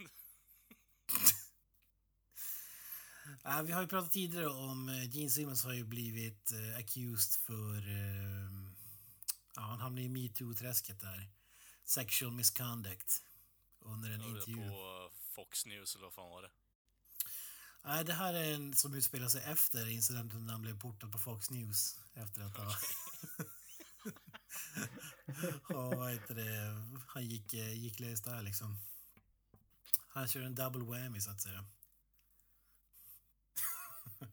Ja, 3.44 3.62
vi 3.62 3.72
har 3.72 3.82
ju 3.82 3.88
pratat 3.88 4.12
tidigare 4.12 4.48
om 4.48 4.90
eh, 4.90 5.10
Gene 5.18 5.30
Simmons 5.30 5.64
har 5.64 5.74
ju 5.74 5.84
blivit 5.84 6.52
eh, 6.52 6.78
accused 6.78 7.34
för... 7.46 7.84
Ja, 9.56 9.62
han 9.62 9.80
hamnade 9.80 10.02
i 10.06 10.10
metoo-träsket 10.10 11.00
där. 11.00 11.30
Sexual 11.90 12.32
misconduct. 12.32 13.24
Under 13.80 14.12
en 14.12 14.22
intervju. 14.22 14.70
på 14.70 15.12
Fox 15.32 15.66
News 15.66 15.96
eller 15.96 16.06
vad 16.06 16.14
fan 16.14 16.30
var 16.30 16.42
det? 16.42 16.50
Nej, 17.84 18.06
det 18.06 18.14
här 18.14 18.34
är 18.34 18.54
en 18.54 18.74
som 18.74 18.94
utspelar 18.94 19.28
sig 19.28 19.44
efter 19.44 19.90
incidenten 19.90 20.46
när 20.46 20.52
han 20.52 20.62
blev 20.62 20.80
portad 20.80 21.12
på 21.12 21.20
Fox 21.20 21.50
News. 21.50 22.00
Efter 22.14 22.42
att 22.42 22.58
ha... 22.58 22.76
ja, 25.70 25.90
vad 25.90 26.12
heter 26.12 26.36
det? 26.36 26.84
Han 27.08 27.26
gick, 27.26 27.54
gick 27.54 28.00
lös 28.00 28.22
där 28.22 28.42
liksom. 28.42 28.78
Han 30.10 30.28
kör 30.28 30.42
en 30.42 30.56
double 30.56 30.84
whammy 30.84 31.22
så 31.22 31.32
att 31.32 31.42
säga. 31.42 31.66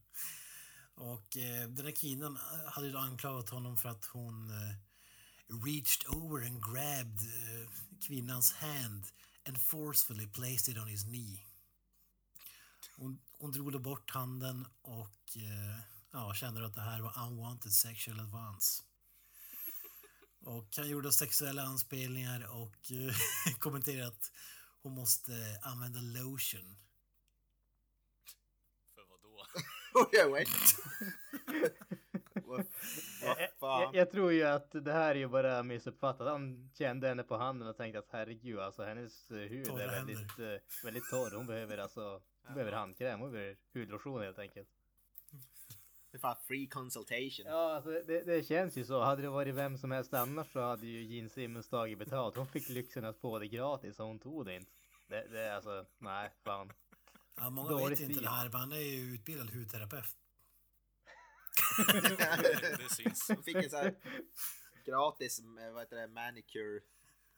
Och 0.94 1.36
eh, 1.36 1.68
den 1.68 1.86
här 1.86 1.92
kvinnan 1.92 2.38
hade 2.66 2.86
ju 2.86 2.96
anklagat 2.96 3.50
honom 3.50 3.76
för 3.76 3.88
att 3.88 4.04
hon 4.04 4.50
eh, 4.50 4.76
reached 5.48 6.04
over 6.08 6.38
and 6.40 6.60
grabbed 6.60 7.20
eh, 7.20 7.66
kvinnans 8.00 8.52
hand 8.56 9.04
and 9.46 9.58
forcefully 9.58 10.26
placed 10.26 10.68
it 10.68 10.78
on 10.78 10.88
his 10.88 11.04
knee. 11.04 11.44
Hon, 12.98 13.18
hon 13.38 13.52
drog 13.52 13.72
då 13.72 13.78
bort 13.78 14.10
handen 14.10 14.66
och 14.82 15.36
eh, 15.36 15.78
ja, 16.12 16.34
kände 16.34 16.66
att 16.66 16.74
det 16.74 16.80
här 16.80 17.00
var 17.00 17.12
unwanted 17.26 17.72
sexual 17.72 18.20
advance. 18.20 18.82
Och 20.44 20.68
han 20.76 20.88
gjorde 20.88 21.12
sexuella 21.12 21.62
anspelningar 21.62 22.46
och 22.50 22.92
eh, 22.92 23.14
kommenterade 23.58 24.06
att 24.06 24.32
hon 24.82 24.92
måste 24.92 25.60
använda 25.62 26.00
lotion. 26.00 26.76
För 28.94 29.02
vad 29.08 29.22
då? 29.22 29.46
Okej, 30.00 30.30
wait. 30.30 30.76
Vad 33.26 33.48
vad 33.58 33.82
Jag, 33.82 33.94
jag, 33.94 34.10
tror 34.10 34.32
ju 34.32 34.42
att 34.42 34.70
det 34.72 34.92
här 34.92 35.10
är 35.10 35.14
ju 35.14 35.28
bara 35.28 35.62
missuppfattat. 35.62 36.28
Han 36.28 36.70
kände 36.74 37.08
henne 37.08 37.22
på 37.22 37.36
handen 37.36 37.68
och 37.68 37.76
tänkte 37.76 37.98
att 37.98 38.08
herregud, 38.12 38.58
alltså 38.58 38.82
hennes 38.82 39.30
eh, 39.30 39.36
hud 39.36 39.66
Torra 39.66 39.82
är 39.82 39.88
väldigt, 39.88 40.38
eh, 40.38 40.84
väldigt 40.84 41.10
torr. 41.10 41.36
Hon 41.36 41.46
behöver 41.46 41.78
alltså, 41.78 42.20
hon 42.46 42.54
behöver 42.54 42.72
handkräm, 42.72 43.20
hon 43.20 43.32
behöver 43.32 43.56
hudlotion 43.74 44.22
helt 44.22 44.38
enkelt. 44.38 44.68
Det 46.10 46.16
är 46.16 46.20
fan 46.20 46.36
free 46.48 46.66
consultation. 46.66 47.46
Ja, 47.46 47.74
alltså 47.74 47.90
det, 47.90 48.22
det 48.22 48.46
känns 48.46 48.76
ju 48.76 48.84
så. 48.84 49.02
Hade 49.02 49.22
det 49.22 49.28
varit 49.28 49.54
vem 49.54 49.78
som 49.78 49.90
helst 49.90 50.14
annars 50.14 50.52
så 50.52 50.60
hade 50.60 50.86
ju 50.86 51.02
Gene 51.02 51.28
Simmons 51.28 51.68
tagit 51.68 51.98
betalt. 51.98 52.36
Hon 52.36 52.46
fick 52.46 52.68
lyxen 52.68 53.04
att 53.04 53.18
få 53.18 53.38
det 53.38 53.48
gratis 53.48 54.00
och 54.00 54.06
hon 54.06 54.18
tog 54.18 54.46
det 54.46 54.54
inte. 54.54 54.70
Det, 55.08 55.26
det 55.30 55.40
är 55.40 55.54
alltså, 55.54 55.86
nej, 55.98 56.30
fan. 56.44 56.72
Ja, 57.36 57.50
många 57.50 57.70
Dålig 57.70 57.90
vet 57.90 58.00
inte 58.00 58.14
stil. 58.14 58.22
det 58.24 58.30
här, 58.30 58.48
men 58.48 58.60
han 58.60 58.72
är 58.72 58.76
ju 58.76 59.14
utbildad 59.14 59.50
hudterapeut. 59.50 60.16
det 62.78 62.94
syns. 62.94 63.28
Hon 63.28 63.42
fick 63.42 63.56
en 63.56 63.70
sån 63.70 63.78
här 63.78 63.96
gratis, 64.84 65.38
eh, 65.38 65.72
vad 65.72 65.82
heter 65.82 65.96
det, 65.96 66.08
manicure 66.08 66.80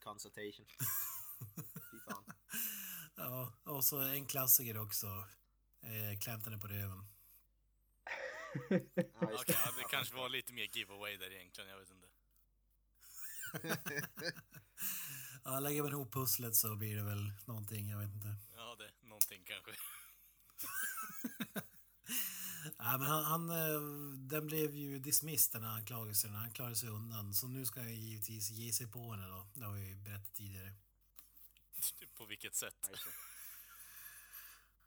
consultation. 0.03 0.67
Fy 1.91 1.99
fan. 2.11 2.25
Ja, 3.17 3.53
och 3.65 3.85
så 3.85 4.01
en 4.01 4.27
klassiker 4.27 4.79
också. 4.79 5.07
Eh, 5.83 6.59
på 6.61 6.67
röven. 6.67 7.05
Ja, 8.69 8.77
Okej, 9.21 9.57
ja, 9.65 9.73
det 9.77 9.85
kanske 9.91 10.15
var 10.15 10.29
lite 10.29 10.53
mer 10.53 10.77
giveaway 10.77 11.17
där 11.17 11.33
egentligen, 11.33 11.71
jag 11.71 11.79
vet 11.79 11.91
inte. 11.91 12.09
Ja, 15.45 15.61
lägger 15.61 15.83
man 15.83 15.93
ihop 15.93 16.13
pusslet 16.13 16.55
så 16.55 16.77
blir 16.77 16.97
det 16.97 17.03
väl 17.03 17.33
någonting, 17.47 17.89
jag 17.89 17.99
vet 17.99 18.15
inte. 18.15 18.37
Ja, 18.57 18.77
det, 18.79 19.07
någonting 19.09 19.43
kanske. 19.45 19.71
Ja, 22.79 22.99
men 22.99 23.07
han, 23.07 23.25
han, 23.25 23.51
eh, 23.51 23.81
den 24.29 24.47
blev 24.47 24.75
ju 24.75 24.99
dismissed 24.99 25.61
den 25.61 25.71
här 25.71 25.77
anklagelsen. 25.77 26.35
Han 26.35 26.51
klarade 26.51 26.77
sig 26.77 26.89
undan. 26.89 27.35
Så 27.35 27.49
nu 27.49 27.67
ska 27.67 27.81
jag 27.81 27.93
givetvis 27.93 28.51
ge 28.51 28.73
sig 28.73 28.87
på 28.87 29.13
henne 29.13 29.27
då. 29.27 29.47
Det 29.55 29.65
har 29.65 29.73
vi 29.73 29.89
ju 29.89 29.95
berättat 29.97 30.35
tidigare. 30.35 30.73
På 32.17 32.25
vilket 32.25 32.55
sätt? 32.55 32.91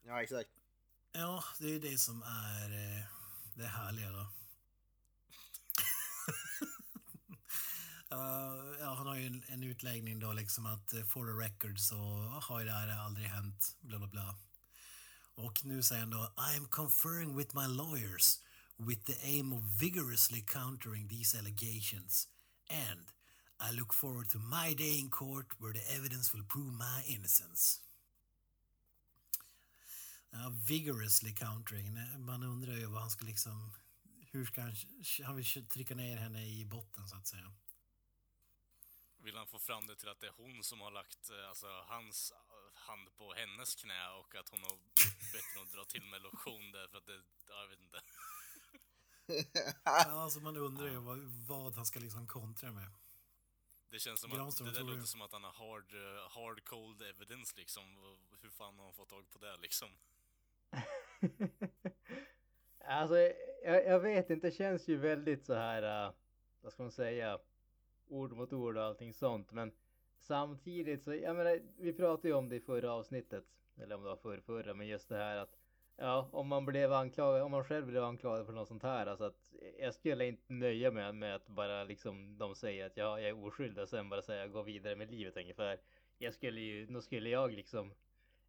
Ja, 0.03 0.23
exakt. 0.23 0.49
Ja, 1.11 1.43
det 1.59 1.65
är 1.65 1.69
ju 1.69 1.79
det 1.79 1.97
som 1.97 2.23
är 2.23 2.71
eh, 2.71 3.05
det 3.55 3.67
härliga 3.67 4.11
då. 4.11 4.27
Uh, 8.11 8.79
ja, 8.79 8.93
han 8.93 9.07
har 9.07 9.15
ju 9.15 9.25
en, 9.25 9.43
en 9.47 9.63
utläggning 9.63 10.19
då 10.19 10.33
liksom 10.33 10.65
att 10.65 10.93
uh, 10.93 11.03
for 11.03 11.25
the 11.25 11.45
record 11.45 11.79
så 11.79 11.95
har 12.43 12.59
ju 12.59 12.65
det 12.65 12.71
här 12.71 12.99
aldrig 12.99 13.27
hänt, 13.27 13.77
bla 13.81 13.97
bla 13.97 14.07
bla. 14.07 14.35
Och 15.35 15.65
nu 15.65 15.83
säger 15.83 16.01
han 16.01 16.09
då 16.09 16.33
I 16.37 16.57
am 16.57 16.67
conferring 16.67 17.35
with 17.35 17.55
my 17.55 17.67
lawyers 17.67 18.39
with 18.77 19.05
the 19.05 19.17
aim 19.23 19.53
of 19.53 19.61
vigorously 19.61 20.41
countering 20.41 21.07
these 21.07 21.37
allegations 21.37 22.27
and 22.69 23.11
I 23.59 23.71
look 23.71 23.93
forward 23.93 24.29
to 24.29 24.39
my 24.39 24.73
day 24.73 24.99
in 24.99 25.09
court 25.09 25.45
where 25.59 25.73
the 25.73 25.95
evidence 25.95 26.33
will 26.33 26.43
prove 26.43 26.73
my 26.73 27.03
innocence. 27.05 27.79
Ja, 30.31 30.51
vigorously 30.67 31.31
countering. 31.31 31.97
Man 32.19 32.43
undrar 32.43 32.73
ju 32.73 32.85
vad 32.85 33.01
han 33.01 33.09
ska 33.09 33.25
liksom... 33.25 33.71
Hur 34.31 34.45
ska 34.45 34.61
han... 34.61 34.75
Han 35.25 35.35
vill 35.35 35.65
trycka 35.67 35.95
ner 35.95 36.17
henne 36.17 36.45
i 36.45 36.65
botten 36.65 37.07
så 37.07 37.15
att 37.15 37.27
säga. 37.27 37.51
Vill 39.23 39.37
han 39.37 39.47
få 39.47 39.59
fram 39.59 39.87
det 39.87 39.95
till 39.95 40.09
att 40.09 40.19
det 40.19 40.27
är 40.27 40.33
hon 40.37 40.63
som 40.63 40.81
har 40.81 40.91
lagt 40.91 41.29
eh, 41.29 41.49
alltså, 41.49 41.67
hans 41.87 42.33
hand 42.73 43.15
på 43.17 43.33
hennes 43.33 43.75
knä 43.75 44.09
och 44.19 44.35
att 44.35 44.49
hon 44.49 44.59
har 44.59 44.75
bett 45.33 45.61
att 45.61 45.71
dra 45.71 45.85
till 45.85 46.03
med 46.03 46.21
lotion 46.21 46.71
där 46.71 46.87
för 46.87 46.97
att 46.97 47.05
det... 47.05 47.21
Ja, 47.49 47.61
jag 47.61 47.67
vet 47.67 47.79
inte. 47.79 48.01
ja, 49.83 50.23
alltså 50.23 50.39
man 50.39 50.57
undrar 50.57 50.87
ju 50.87 50.97
vad, 50.97 51.19
vad 51.47 51.75
han 51.75 51.85
ska 51.85 51.99
liksom 51.99 52.27
kontra 52.27 52.71
med. 52.71 52.87
Det 53.89 53.99
känns 53.99 54.21
som 54.21 54.31
Granström, 54.31 54.67
att 54.67 54.73
det 54.73 54.79
där 54.79 54.87
låter 54.87 55.03
som 55.03 55.21
att 55.21 55.31
han 55.31 55.43
har 55.43 55.51
hard, 55.51 55.93
uh, 55.93 56.29
hard 56.29 56.65
cold 56.65 57.01
evidence 57.01 57.53
liksom. 57.57 57.83
Hur 58.41 58.49
fan 58.49 58.77
har 58.77 58.85
han 58.85 58.93
fått 58.93 59.09
tag 59.09 59.29
på 59.29 59.39
det 59.39 59.57
liksom? 59.57 59.89
alltså, 62.85 63.15
jag, 63.63 63.85
jag, 63.85 63.99
vet 63.99 64.29
inte, 64.29 64.47
det 64.47 64.55
känns 64.55 64.87
ju 64.87 64.97
väldigt 64.97 65.45
så 65.45 65.53
här, 65.53 66.07
uh, 66.07 66.13
vad 66.61 66.73
ska 66.73 66.83
man 66.83 66.91
säga, 66.91 67.39
ord 68.11 68.31
mot 68.31 68.53
ord 68.53 68.77
och 68.77 68.83
allting 68.83 69.13
sånt. 69.13 69.51
Men 69.51 69.71
samtidigt 70.19 71.03
så, 71.03 71.13
jag 71.13 71.35
menar, 71.35 71.59
vi 71.77 71.93
pratade 71.93 72.27
ju 72.27 72.33
om 72.33 72.49
det 72.49 72.55
i 72.55 72.59
förra 72.59 72.93
avsnittet, 72.93 73.45
eller 73.77 73.95
om 73.95 74.03
det 74.03 74.09
var 74.09 74.15
förr, 74.15 74.39
förra, 74.45 74.73
men 74.73 74.87
just 74.87 75.09
det 75.09 75.17
här 75.17 75.37
att 75.37 75.57
Ja, 75.97 76.29
om 76.31 76.47
man 76.47 76.65
blev 76.65 76.93
anklagad, 76.93 77.41
om 77.41 77.51
man 77.51 77.63
själv 77.63 77.85
blev 77.87 78.03
anklagad 78.03 78.45
för 78.45 78.53
något 78.53 78.67
sånt 78.67 78.83
här. 78.83 79.05
Alltså 79.05 79.23
att 79.23 79.35
jag 79.79 79.93
skulle 79.93 80.25
inte 80.25 80.53
nöja 80.53 80.91
mig 80.91 81.13
med 81.13 81.35
att 81.35 81.47
bara 81.47 81.83
liksom 81.83 82.37
de 82.37 82.55
säger 82.55 82.85
att 82.85 82.97
ja, 82.97 83.19
jag 83.19 83.29
är 83.29 83.45
oskyldig 83.45 83.83
och 83.83 83.89
sen 83.89 84.09
bara 84.09 84.21
säga 84.21 84.47
gå 84.47 84.61
vidare 84.61 84.95
med 84.95 85.11
livet 85.11 85.37
ungefär. 85.37 85.79
Jag 86.17 86.33
skulle 86.33 86.61
ju, 86.61 86.85
då 86.85 87.01
skulle 87.01 87.29
jag 87.29 87.51
liksom 87.51 87.93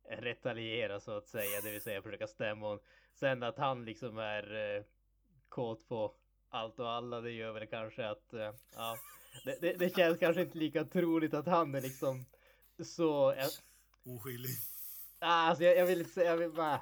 retaliera 0.09 1.01
så 1.01 1.17
att 1.17 1.29
säga, 1.29 1.61
det 1.65 1.71
vill 1.71 1.81
säga 1.81 2.03
försöka 2.03 2.27
stämma 2.27 2.69
hon. 2.69 2.79
Sen 3.15 3.43
att 3.43 3.59
han 3.59 3.85
liksom 3.85 4.19
är 4.19 4.77
eh, 4.77 4.85
kåt 5.49 5.89
på 5.89 6.15
allt 6.49 6.79
och 6.79 6.91
alla, 6.91 7.21
det 7.21 7.31
gör 7.31 7.53
väl 7.53 7.67
kanske 7.67 8.09
att 8.09 8.33
eh, 8.33 8.53
ja, 8.75 8.97
det, 9.45 9.61
det, 9.61 9.73
det, 9.73 9.97
känns 9.97 10.19
kanske 10.19 10.43
inte 10.43 10.59
lika 10.59 10.85
troligt 10.85 11.35
att 11.35 11.47
han 11.47 11.75
är 11.75 11.81
liksom 11.81 12.25
så. 12.85 13.33
Eh, 13.33 13.47
Oskyldig. 14.05 14.51
Alltså 15.19 15.65
jag, 15.65 15.77
jag 15.77 15.87
vill 15.87 15.99
inte 15.99 16.11
säga, 16.11 16.31
jag 16.31 16.37
vill 16.37 16.53
bara 16.53 16.81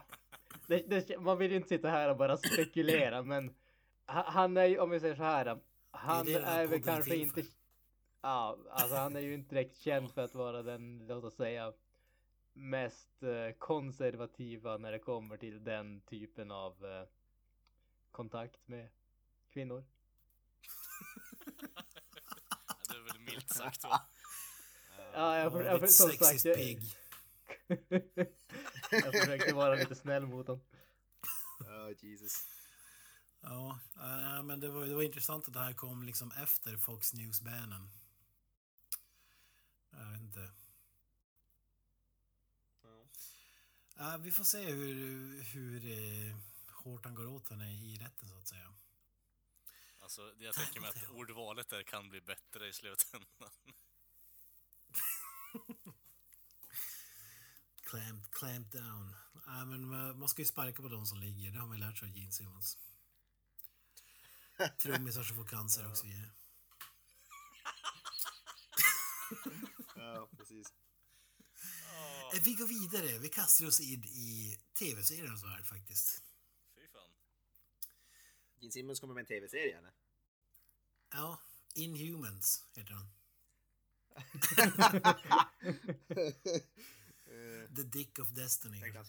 det, 0.67 1.07
det, 1.09 1.19
man 1.19 1.39
vill 1.39 1.51
ju 1.51 1.57
inte 1.57 1.69
sitta 1.69 1.89
här 1.89 2.11
och 2.11 2.17
bara 2.17 2.37
spekulera, 2.37 3.23
men 3.23 3.55
han 4.07 4.57
är 4.57 4.65
ju, 4.65 4.79
om 4.79 4.91
vi 4.91 5.01
säger 5.01 5.15
så 5.15 5.23
här, 5.23 5.59
han 5.91 6.29
är, 6.29 6.41
är 6.41 6.67
väl 6.67 6.83
kanske 6.83 7.17
inte... 7.17 7.43
Ja, 8.23 8.59
alltså 8.71 8.97
han 8.97 9.17
är 9.17 9.21
ju 9.21 9.35
inte 9.35 9.55
direkt 9.55 9.77
känd 9.77 10.13
för 10.13 10.25
att 10.25 10.35
vara 10.35 10.63
den, 10.63 11.07
låt 11.07 11.25
oss 11.25 11.37
säga, 11.37 11.73
mest 12.53 13.23
eh, 13.23 13.53
konservativa 13.59 14.77
när 14.77 14.93
det 14.93 14.99
kommer 14.99 15.37
till 15.37 15.65
den 15.65 16.01
typen 16.01 16.51
av 16.51 16.87
eh, 16.87 17.09
kontakt 18.11 18.69
med 18.69 18.89
kvinnor. 19.53 19.85
det 22.89 22.95
är 22.95 23.13
väl 23.13 23.20
milt 23.31 23.51
sagt 23.51 23.85
va? 23.85 24.01
Ja, 25.15 25.39
jag, 25.39 25.53
jag, 25.53 25.83
jag, 25.83 25.91
som 25.91 26.11
sagt. 26.11 26.45
Jag, 26.45 26.59
jag 28.91 29.13
försökte 29.15 29.55
vara 29.55 29.75
lite 29.75 29.95
snäll 29.95 30.27
mot 30.27 30.47
honom. 30.47 30.65
Oh, 31.61 31.93
Jesus. 31.99 32.47
Ja, 33.41 33.79
äh, 33.97 34.43
men 34.43 34.61
det 34.61 34.69
var, 34.69 34.87
det 34.87 34.95
var 34.95 35.03
intressant 35.03 35.49
att 35.49 35.55
det 35.55 35.61
här 35.61 35.73
kom 35.73 36.03
liksom 36.03 36.33
efter 36.43 36.77
Fox 36.77 37.13
News-bannen. 37.15 37.91
Jag 39.91 40.11
vet 40.13 40.21
inte. 40.21 40.51
Ja. 42.83 44.15
Äh, 44.15 44.19
vi 44.19 44.31
får 44.31 44.45
se 44.45 44.73
hur, 44.73 45.43
hur 45.43 45.87
eh, 45.87 46.37
hårt 46.69 47.05
han 47.05 47.15
går 47.15 47.27
åt 47.27 47.49
henne 47.49 47.73
i 47.73 47.97
rätten 47.97 48.29
så 48.29 48.39
att 48.39 48.49
säga. 48.49 48.75
Alltså, 50.11 50.35
jag 50.39 50.55
tänker 50.55 50.81
mig 50.81 50.91
att 50.91 51.11
ordvalet 51.11 51.69
där 51.69 51.83
kan 51.83 52.09
bli 52.09 52.21
bättre 52.21 52.69
i 52.69 52.73
slutändan. 52.73 53.51
Clamp, 57.83 58.31
clamp 58.31 58.73
down. 58.73 59.15
Äh, 59.47 59.67
men 59.67 59.89
man 60.19 60.29
ska 60.29 60.43
ju 60.43 60.47
sparka 60.47 60.83
på 60.83 60.89
de 60.89 61.07
som 61.07 61.19
ligger. 61.19 61.53
Det 61.53 61.59
har 61.59 61.67
man 61.67 61.77
ju 61.77 61.85
lärt 61.85 61.99
sig 61.99 62.09
av 62.09 62.17
Gene 62.17 62.33
Simmons. 62.33 62.79
Trummisar 64.83 65.23
som 65.23 65.37
får 65.37 65.45
cancer 65.45 65.91
och 65.91 65.97
så 65.97 66.07
vidare. 66.07 66.31
ja, 69.97 70.29
precis. 70.37 70.73
Oh. 72.33 72.43
Vi 72.45 72.55
går 72.55 72.67
vidare. 72.67 73.19
Vi 73.19 73.29
kastar 73.29 73.67
oss 73.67 73.81
in 73.81 74.05
i 74.05 74.59
tv-seriens 74.79 75.45
värld 75.45 75.67
faktiskt. 75.67 76.30
Gene 78.61 78.73
Simmons 78.73 79.01
kommer 79.01 79.15
med 79.15 79.21
en 79.21 79.27
tv-serie 79.27 79.79
eller? 79.79 79.93
Ja, 81.11 81.41
Inhumans 81.75 82.65
heter 82.75 82.95
den. 82.95 83.11
The 87.77 87.83
Dick 87.83 88.19
of 88.19 88.29
Destiny. 88.29 88.79
Jag 88.79 88.83
tänkte 88.83 88.99
han, 88.99 89.07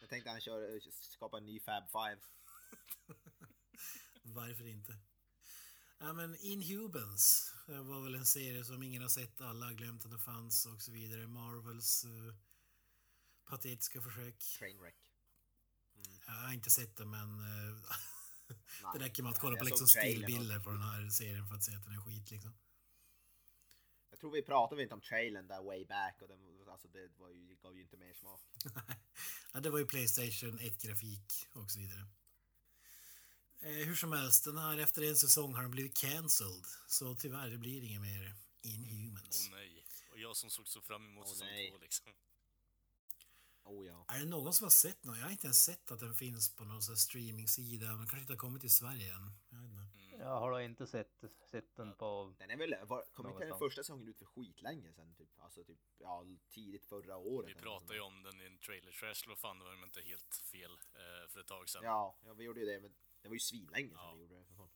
jag 0.00 0.08
tänkte 0.08 0.30
han 0.30 0.40
kör, 0.40 0.80
skapa 0.90 1.38
en 1.38 1.46
ny 1.46 1.60
Fab 1.60 1.90
Five. 1.90 2.20
Varför 4.22 4.66
inte? 4.66 4.98
Ja, 5.98 6.12
men 6.12 6.36
Inhumans 6.36 7.54
var 7.66 8.04
väl 8.04 8.14
en 8.14 8.26
serie 8.26 8.64
som 8.64 8.82
ingen 8.82 9.02
har 9.02 9.08
sett, 9.08 9.40
alla 9.40 9.66
har 9.66 9.72
glömt 9.72 10.04
att 10.04 10.10
den 10.10 10.20
fanns 10.20 10.66
och 10.66 10.82
så 10.82 10.92
vidare. 10.92 11.26
Marvels 11.26 12.04
uh, 12.04 12.34
patetiska 13.44 14.02
försök. 14.02 14.38
Trainwreck. 14.58 15.10
Mm. 15.94 16.18
Jag 16.26 16.32
har 16.32 16.52
inte 16.52 16.70
sett 16.70 16.96
den 16.96 17.10
men 17.10 17.40
uh, 17.40 17.78
det 18.92 18.98
räcker 18.98 19.22
med 19.22 19.32
att 19.32 19.40
kolla 19.40 19.56
på 19.56 19.64
liksom 19.64 19.86
stillbilder 19.86 20.58
på 20.58 20.70
den 20.70 20.82
här 20.82 21.08
serien 21.08 21.48
för 21.48 21.54
att 21.54 21.64
se 21.64 21.74
att 21.74 21.84
den 21.84 21.92
är 21.92 22.00
skit 22.00 22.30
liksom. 22.30 22.54
Jag 24.10 24.18
tror 24.20 24.30
vi 24.30 24.42
pratade 24.42 24.82
inte 24.82 24.94
om 24.94 25.00
trailern 25.00 25.46
där 25.46 25.62
way 25.62 25.84
back 25.84 26.22
och 26.22 26.28
den 26.28 26.38
alltså 26.72 26.88
det 26.88 27.08
var 27.16 27.30
ju, 27.30 27.56
gav 27.62 27.76
ju 27.76 27.82
inte 27.82 27.96
mer 27.96 28.14
smak. 28.14 28.40
ja, 29.52 29.60
det 29.60 29.70
var 29.70 29.78
ju 29.78 29.86
Playstation 29.86 30.58
1-grafik 30.58 31.48
och 31.52 31.70
så 31.70 31.80
vidare. 31.80 32.06
Eh, 33.60 33.86
hur 33.86 33.94
som 33.94 34.12
helst, 34.12 34.44
den 34.44 34.58
här 34.58 34.78
efter 34.78 35.02
en 35.02 35.16
säsong 35.16 35.54
har 35.54 35.62
den 35.62 35.70
blivit 35.70 35.96
cancelled. 35.96 36.66
Så 36.86 37.14
tyvärr, 37.14 37.48
det 37.48 37.58
blir 37.58 37.84
inget 37.84 38.00
mer 38.00 38.34
Inhumans. 38.62 39.48
Åh 39.50 39.54
oh, 39.54 39.58
nej. 39.58 39.84
Och 40.12 40.18
jag 40.18 40.36
som 40.36 40.50
såg 40.50 40.68
så 40.68 40.80
fram 40.80 41.06
emot 41.06 41.26
oh, 41.26 41.32
säsong 41.32 41.48
två 41.70 41.78
liksom. 41.78 42.12
Oh, 43.64 43.86
ja. 43.86 44.04
Är 44.08 44.18
det 44.18 44.24
någon 44.24 44.52
som 44.52 44.64
har 44.64 44.70
sett 44.70 45.04
någon? 45.04 45.18
Jag 45.18 45.24
har 45.24 45.30
inte 45.30 45.46
ens 45.46 45.64
sett 45.64 45.92
att 45.92 46.00
den 46.00 46.14
finns 46.14 46.54
på 46.56 46.64
någon 46.64 46.82
streaming-sida. 46.82 47.86
Den 47.86 47.96
kanske 47.96 48.20
inte 48.20 48.32
har 48.32 48.38
kommit 48.38 48.60
till 48.60 48.70
Sverige 48.70 49.14
än. 49.14 49.30
Jag 49.50 49.58
vet 49.60 49.70
inte. 49.70 50.02
Jag 50.18 50.40
har 50.40 50.60
inte 50.60 50.86
sett, 50.86 51.24
sett 51.50 51.76
den 51.76 51.94
på... 51.94 52.34
Den 52.38 52.50
är 52.50 52.56
väl, 52.56 52.74
var, 52.86 53.04
kom 53.12 53.28
inte 53.28 53.44
den 53.44 53.58
första 53.58 53.82
säsongen 53.82 54.08
ut 54.08 54.18
för 54.18 54.24
skitlänge 54.24 54.92
sen 54.92 55.14
typ, 55.14 55.28
alltså 55.38 55.64
typ, 55.64 55.78
ja, 55.98 56.26
tidigt 56.50 56.86
förra 56.86 57.16
året. 57.16 57.50
Vi 57.50 57.54
pratade 57.54 57.94
ju 57.94 58.00
om 58.00 58.22
den 58.22 58.40
i 58.40 58.46
en 58.46 58.58
trailer 58.58 58.92
trash, 58.92 59.32
och 59.32 59.38
fan 59.38 59.58
det 59.58 59.64
var 59.64 59.84
inte 59.84 60.00
helt 60.00 60.34
fel 60.52 60.70
eh, 60.72 61.28
för 61.28 61.40
ett 61.40 61.46
tag 61.46 61.68
sedan. 61.68 61.82
Ja, 61.84 62.18
ja, 62.24 62.34
vi 62.34 62.44
gjorde 62.44 62.60
ju 62.60 62.66
det, 62.66 62.80
men 62.80 62.94
det 63.22 63.28
var 63.28 63.34
ju 63.34 63.40
svinlänge 63.40 63.90
ja. 63.94 63.98
sedan 63.98 64.14
vi 64.14 64.22
gjorde 64.22 64.34
det. 64.34 64.44
För 64.44 64.68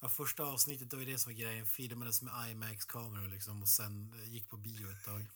Ja, 0.00 0.08
första 0.08 0.44
avsnittet 0.44 0.92
var 0.92 1.00
ju 1.00 1.06
det 1.06 1.18
som 1.18 1.32
var 1.32 1.38
grejen, 1.38 1.66
filmades 1.66 2.22
med 2.22 2.50
IMAX-kameror 2.50 3.28
liksom 3.28 3.62
och 3.62 3.68
sen 3.68 4.14
gick 4.24 4.48
på 4.48 4.56
bio 4.56 4.90
ett 4.90 5.04
tag. 5.04 5.20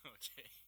Okej. 0.00 0.34
Okay. 0.36 0.61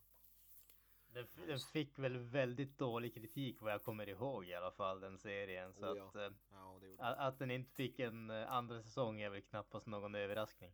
Den, 1.15 1.27
den, 1.47 1.59
fick 1.61 1.99
väl 1.99 2.19
väldigt 2.19 2.79
dålig 2.79 3.15
kritik 3.15 3.61
vad 3.61 3.73
jag 3.73 3.83
kommer 3.83 4.09
ihåg 4.09 4.49
i 4.49 4.55
alla 4.55 4.71
fall 4.71 5.01
den 5.01 5.19
serien. 5.19 5.75
Så 5.75 5.93
oh, 5.93 5.97
ja. 5.99 6.09
att, 6.09 6.17
eh, 6.17 6.37
ja, 6.51 6.81
att, 6.99 7.19
att 7.19 7.39
den 7.39 7.51
inte 7.51 7.73
fick 7.73 7.99
en 7.99 8.31
eh, 8.31 8.53
andra 8.53 8.83
säsong 8.83 9.21
är 9.21 9.31
väl 9.31 9.43
knappast 9.43 9.87
någon 9.87 10.15
överraskning. 10.15 10.73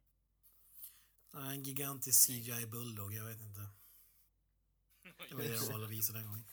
en 1.32 1.62
gigantisk 1.62 2.26
CGI 2.26 2.66
Bulldog, 2.66 3.12
jag 3.12 3.24
vet 3.24 3.40
inte. 3.40 3.60
Det 5.28 5.34
var 5.34 5.42
det 5.42 5.48
jag 5.48 5.72
valde 5.72 5.86
att 5.86 5.92
visa 5.92 6.12
den 6.12 6.26
gången. 6.26 6.44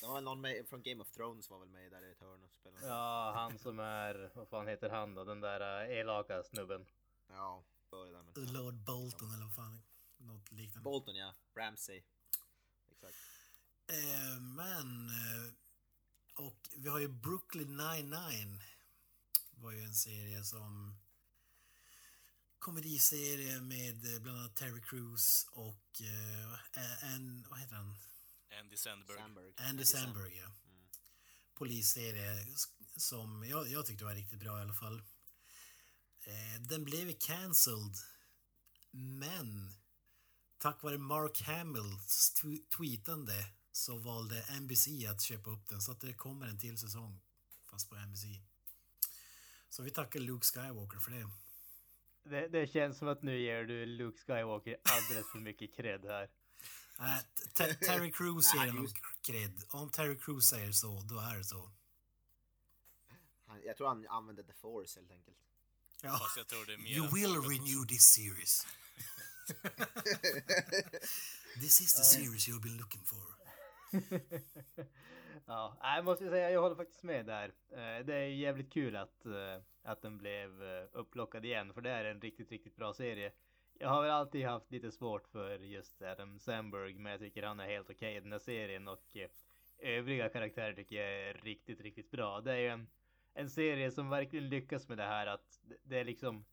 Det 0.00 0.06
var 0.06 0.20
någon 0.20 0.40
med, 0.40 0.68
från 0.68 0.82
Game 0.82 1.02
of 1.02 1.10
Thrones 1.10 1.50
var 1.50 1.58
väl 1.58 1.68
med 1.68 1.92
där 1.92 2.04
i 2.08 2.10
ett 2.10 2.20
hörn 2.20 2.42
och 2.44 2.50
spelade. 2.50 2.86
Ja, 2.86 3.32
han 3.34 3.58
som 3.58 3.78
är, 3.78 4.30
vad 4.34 4.48
fan 4.48 4.68
heter 4.68 4.90
han 4.90 5.14
då? 5.14 5.24
Den 5.24 5.40
där 5.40 5.84
uh, 5.84 5.98
elaka 5.98 6.42
snubben. 6.42 6.86
Ja, 7.28 7.64
där 7.90 8.22
med. 8.22 8.52
Lord 8.52 8.74
Bolton 8.74 9.34
eller 9.34 9.44
vad 9.44 9.54
fan, 9.54 9.82
något 10.16 10.52
liknande. 10.52 10.84
Bolton 10.84 11.16
ja, 11.16 11.34
Ramsey. 11.54 12.02
Eh, 13.92 14.40
men... 14.40 15.08
Eh, 15.08 15.52
och 16.34 16.68
vi 16.76 16.88
har 16.88 16.98
ju 16.98 17.08
Brooklyn 17.08 17.76
99. 17.76 18.60
var 19.50 19.72
ju 19.72 19.82
en 19.82 19.94
serie 19.94 20.44
som 20.44 20.96
komediserie 22.58 23.60
med 23.60 24.14
eh, 24.14 24.20
bland 24.20 24.38
annat 24.38 24.56
Terry 24.56 24.80
Crews 24.80 25.46
och 25.50 26.00
uh, 26.00 27.14
en, 27.14 27.46
vad 27.50 27.58
heter 27.58 27.74
han? 27.74 27.94
Andy 28.60 28.76
Sandberg. 28.76 29.18
Sandberg. 29.18 29.52
Andy 29.56 29.84
Samberg, 29.84 30.36
ja. 30.36 30.44
Mm. 30.44 30.88
Polisserie 31.54 32.46
som 32.96 33.44
jag, 33.44 33.68
jag 33.68 33.86
tyckte 33.86 34.04
var 34.04 34.14
riktigt 34.14 34.40
bra 34.40 34.58
i 34.58 34.62
alla 34.62 34.74
fall. 34.74 35.02
Eh, 36.24 36.60
den 36.60 36.84
blev 36.84 37.12
cancelled, 37.18 37.96
men 38.90 39.72
tack 40.58 40.82
vare 40.82 40.98
Mark 40.98 41.42
Hamills 41.42 42.42
tw- 42.42 42.68
tweetande 42.76 43.52
så 43.72 43.98
valde 43.98 44.44
NBC 44.60 44.88
att 45.10 45.20
köpa 45.22 45.50
upp 45.50 45.68
den 45.68 45.80
så 45.80 45.92
att 45.92 46.00
det 46.00 46.12
kommer 46.12 46.46
en 46.46 46.58
till 46.58 46.78
säsong 46.78 47.20
fast 47.70 47.88
på 47.90 47.96
NBC. 47.96 48.24
Så 49.68 49.82
vi 49.82 49.90
tackar 49.90 50.20
Luke 50.20 50.46
Skywalker 50.46 50.98
för 50.98 51.10
det. 51.10 51.28
Det, 52.24 52.48
det 52.48 52.66
känns 52.72 52.98
som 52.98 53.08
att 53.08 53.22
nu 53.22 53.40
ger 53.40 53.64
du 53.64 53.86
Luke 53.86 54.18
Skywalker 54.18 54.76
alldeles 54.82 55.26
för 55.32 55.38
mycket 55.38 55.74
cred 55.76 56.04
här. 56.04 56.28
Äh, 56.98 57.18
Te- 57.54 57.74
Terry 57.74 58.12
Crews 58.12 58.54
ger 58.54 58.66
honom 58.66 58.88
cred. 59.22 59.62
Om 59.68 59.90
Terry 59.90 60.18
Crews 60.18 60.46
säger 60.46 60.72
så, 60.72 61.00
då 61.08 61.18
är 61.18 61.36
det 61.38 61.44
så. 61.44 61.70
Han, 63.46 63.60
jag 63.64 63.76
tror 63.76 63.88
han 63.88 64.06
använde 64.08 64.44
the 64.44 64.52
force 64.52 65.00
helt 65.00 65.10
enkelt. 65.10 65.36
Ja. 66.02 66.18
Fast 66.18 66.36
jag 66.36 66.48
tror 66.48 66.66
det 66.66 66.72
är 66.72 66.78
mer 66.78 66.90
You 66.90 67.14
will 67.14 67.34
något. 67.34 67.50
renew 67.50 67.86
this 67.88 68.02
series. 68.04 68.66
This 71.60 71.80
is 71.80 71.92
the 71.94 72.04
series 72.04 72.48
you've 72.48 72.62
been 72.62 72.76
looking 72.78 73.04
for. 73.04 73.36
ja, 75.46 75.76
jag 75.82 76.04
måste 76.04 76.28
säga, 76.30 76.50
jag 76.50 76.62
håller 76.62 76.76
faktiskt 76.76 77.02
med 77.02 77.26
där. 77.26 77.48
Eh, 77.70 78.04
det 78.06 78.14
är 78.14 78.26
jävligt 78.26 78.72
kul 78.72 78.96
att, 78.96 79.26
eh, 79.26 79.56
att 79.82 80.02
den 80.02 80.18
blev 80.18 80.62
eh, 80.62 80.84
upplockad 80.92 81.44
igen, 81.44 81.74
för 81.74 81.80
det 81.80 81.90
är 81.90 82.04
en 82.04 82.20
riktigt, 82.20 82.50
riktigt 82.50 82.76
bra 82.76 82.94
serie. 82.94 83.32
Jag 83.78 83.88
har 83.88 84.02
väl 84.02 84.10
alltid 84.10 84.46
haft 84.46 84.70
lite 84.72 84.92
svårt 84.92 85.28
för 85.28 85.58
just 85.58 86.02
Adam 86.02 86.38
Sandberg, 86.38 86.94
men 86.94 87.12
jag 87.12 87.20
tycker 87.20 87.42
han 87.42 87.60
är 87.60 87.66
helt 87.66 87.90
okej 87.90 88.16
i 88.16 88.20
den 88.20 88.32
här 88.32 88.38
serien 88.38 88.88
och 88.88 89.16
övriga 89.78 90.28
karaktärer 90.28 90.72
tycker 90.74 90.96
jag 90.96 91.28
är 91.28 91.34
riktigt, 91.34 91.80
riktigt 91.80 92.10
bra. 92.10 92.40
Det 92.40 92.52
är 92.52 92.56
ju 92.56 92.68
en, 92.68 92.86
en 93.34 93.50
serie 93.50 93.90
som 93.90 94.08
verkligen 94.10 94.48
lyckas 94.48 94.88
med 94.88 94.98
det 94.98 95.04
här 95.04 95.26
att 95.26 95.58
det- 95.62 95.78
det 95.82 95.98
är 96.00 96.04
liksom 96.04 96.44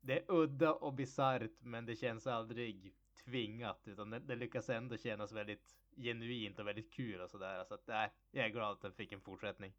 det 0.00 0.18
är 0.18 0.24
udda 0.28 0.72
och 0.72 0.94
bisarrt 0.94 1.50
men 1.60 1.86
det 1.86 1.96
känns 1.96 2.26
aldrig 2.26 2.94
tvingat 3.24 3.80
utan 3.84 4.10
det, 4.10 4.18
det 4.18 4.36
lyckas 4.36 4.68
ändå 4.68 4.96
kännas 4.96 5.32
väldigt 5.32 5.76
genuint 5.96 6.58
och 6.58 6.66
väldigt 6.66 6.92
kul 6.92 7.20
och 7.20 7.30
sådär. 7.30 7.64
Så 7.68 7.74
att 7.74 7.88
äh, 7.88 8.06
jag 8.30 8.46
är 8.46 8.48
glad 8.48 8.72
att 8.72 8.82
den 8.82 8.92
fick 8.92 9.12
en 9.12 9.20
fortsättning. 9.20 9.72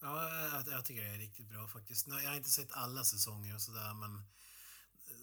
Ja, 0.00 0.38
jag, 0.38 0.68
jag 0.68 0.84
tycker 0.84 1.02
det 1.02 1.08
är 1.08 1.18
riktigt 1.18 1.48
bra 1.48 1.68
faktiskt. 1.68 2.06
Nu, 2.06 2.14
Jag 2.14 2.30
har 2.30 2.36
inte 2.36 2.50
sett 2.50 2.72
alla 2.72 3.04
säsonger 3.04 3.54
och 3.54 3.60
sådär, 3.60 3.94
men 3.94 4.24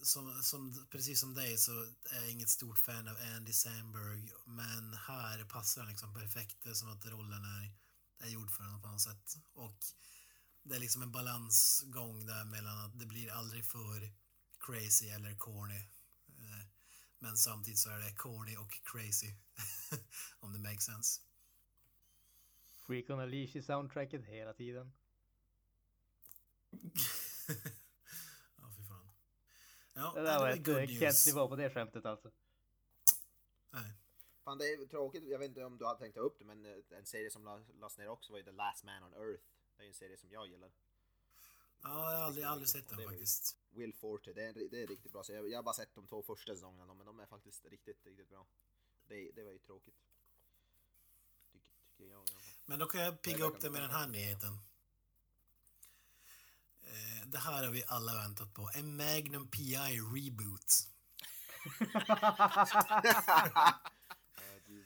som, 0.02 0.42
som, 0.42 0.86
precis 0.90 1.20
som 1.20 1.34
dig 1.34 1.58
så 1.58 1.72
är 2.10 2.20
jag 2.20 2.30
inget 2.30 2.48
stort 2.48 2.78
fan 2.78 3.08
av 3.08 3.16
Andy 3.36 3.52
Samberg, 3.52 4.28
men 4.44 4.94
här 4.94 5.44
passar 5.44 5.80
han 5.80 5.90
liksom 5.90 6.14
perfekt. 6.14 6.56
Det 6.62 6.70
är 6.70 6.74
som 6.74 6.92
att 6.92 7.06
rollen 7.06 7.44
är, 7.44 7.74
är 8.26 8.28
gjord 8.28 8.50
för 8.50 8.64
honom 8.64 8.82
på 8.82 8.88
något 8.88 9.00
sätt. 9.00 9.34
Och 9.52 9.78
det 10.62 10.76
är 10.76 10.80
liksom 10.80 11.02
en 11.02 11.12
balansgång 11.12 12.26
där 12.26 12.44
mellan 12.44 12.78
att 12.78 12.98
det 12.98 13.06
blir 13.06 13.32
aldrig 13.32 13.64
för 13.64 14.12
crazy 14.60 15.08
eller 15.08 15.34
corny. 15.34 15.88
Men 17.22 17.36
samtidigt 17.36 17.78
så 17.78 17.90
är 17.90 17.98
det 17.98 18.12
corny 18.16 18.56
och 18.56 18.70
crazy. 18.84 19.34
Om 20.40 20.52
det 20.52 20.58
makes 20.58 20.84
sense. 20.84 21.20
Freak 22.86 23.10
on 23.10 23.20
a 23.20 23.26
Leash 23.26 23.56
i 23.56 23.62
soundtracket 23.62 24.24
hela 24.24 24.52
tiden. 24.52 24.92
ja, 28.56 28.72
fy 28.76 28.84
fan. 28.88 29.10
Ja, 29.94 30.12
Det 30.14 30.22
nej, 30.22 30.32
där 30.32 30.38
var 30.38 30.50
ett 30.50 30.66
news. 30.66 31.00
Kent-nivå 31.00 31.48
på 31.48 31.56
det 31.56 31.70
skämtet 31.70 32.06
alltså. 32.06 32.30
Nej. 33.70 33.92
Fan 34.44 34.58
det 34.58 34.64
är 34.64 34.86
tråkigt, 34.86 35.24
jag 35.24 35.38
vet 35.38 35.48
inte 35.48 35.64
om 35.64 35.78
du 35.78 35.86
hade 35.86 35.98
tänkt 35.98 36.14
ta 36.14 36.20
upp 36.20 36.38
det 36.38 36.44
men 36.44 36.64
eh, 36.66 36.98
en 36.98 37.06
serie 37.06 37.30
som 37.30 37.44
la- 37.44 37.64
lades 37.80 37.98
ner 37.98 38.08
också 38.08 38.32
var 38.32 38.38
ju 38.38 38.44
The 38.44 38.52
Last 38.52 38.84
Man 38.84 39.02
on 39.02 39.12
Earth. 39.14 39.44
Det 39.76 39.82
är 39.82 39.84
ju 39.84 39.88
en 39.88 39.94
serie 39.94 40.16
som 40.16 40.30
jag 40.30 40.46
gillar. 40.48 40.70
Ja, 41.82 42.12
jag 42.12 42.18
har 42.18 42.24
aldrig, 42.26 42.44
aldrig 42.44 42.68
sett 42.68 42.88
den 42.88 42.98
faktiskt. 43.08 43.56
Will 43.70 43.94
Forte, 43.94 44.32
det 44.32 44.44
är, 44.44 44.48
en 44.48 44.54
det 44.70 44.82
är 44.82 44.86
riktigt 44.86 45.12
bra. 45.12 45.24
Så 45.24 45.32
jag, 45.32 45.50
jag 45.50 45.58
har 45.58 45.62
bara 45.62 45.74
sett 45.74 45.94
de 45.94 46.06
två 46.06 46.22
första 46.22 46.54
säsongerna 46.54 46.94
men 46.94 47.06
de 47.06 47.20
är 47.20 47.26
faktiskt 47.26 47.64
riktigt, 47.64 48.06
riktigt 48.06 48.28
bra. 48.28 48.46
Det, 49.08 49.30
det 49.34 49.44
var 49.44 49.52
ju 49.52 49.58
tråkigt. 49.58 49.94
Tycker, 51.52 51.68
tycker 51.96 52.10
jag. 52.10 52.22
Men 52.66 52.78
då 52.78 52.86
kan 52.86 53.00
jag 53.00 53.22
pigga 53.22 53.44
upp 53.44 53.60
det 53.60 53.70
med 53.70 53.82
den 53.82 53.90
här 53.90 54.06
nyheten. 54.08 54.52
Eh, 56.82 57.26
Det 57.26 57.38
här 57.38 57.64
har 57.64 57.70
vi 57.72 57.84
alla 57.86 58.14
väntat 58.14 58.54
på. 58.54 58.70
En 58.74 58.96
Magnum 58.96 59.48
PI 59.48 59.76
reboot. 60.14 60.72
Du- 64.66 64.84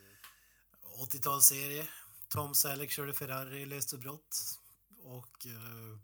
80-talsserie. 1.05 1.87
Tom 2.29 2.55
Selleck 2.55 2.91
körde 2.91 3.13
Ferrari, 3.13 3.65
löste 3.65 3.97
brott. 3.97 4.59
Och 5.03 5.45
eh, 5.45 5.99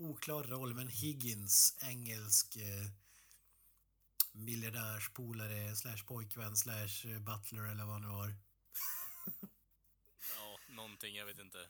oklar 0.00 0.44
roll, 0.44 0.74
men 0.74 0.88
Higgins, 0.88 1.78
engelsk 1.82 2.56
eh, 2.56 2.86
miljardärspolare 4.32 5.76
slash 5.76 6.04
pojkvän 6.06 6.56
slash 6.56 7.06
eh, 7.06 7.18
butler 7.18 7.62
eller 7.62 7.84
vad 7.84 8.02
det 8.02 8.08
var. 8.08 8.34
Ja, 10.36 10.58
någonting, 10.68 11.16
jag 11.16 11.26
vet 11.26 11.38
inte. 11.38 11.68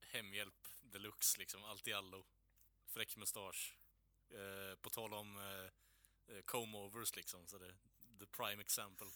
Hemhjälp 0.00 0.54
deluxe 0.82 1.38
liksom, 1.38 1.64
allt 1.64 1.88
i 1.88 1.92
allo. 1.92 2.26
Fräck 2.86 3.16
mustasch. 3.16 3.76
Eh, 4.30 4.78
på 4.82 4.90
tal 4.90 5.14
om 5.14 5.36
eh, 5.36 6.34
eh, 6.36 6.42
comb-overs 6.44 7.16
liksom, 7.16 7.46
så 7.46 7.58
det 7.58 7.74
the 8.18 8.26
prime 8.26 8.62
example. 8.62 9.06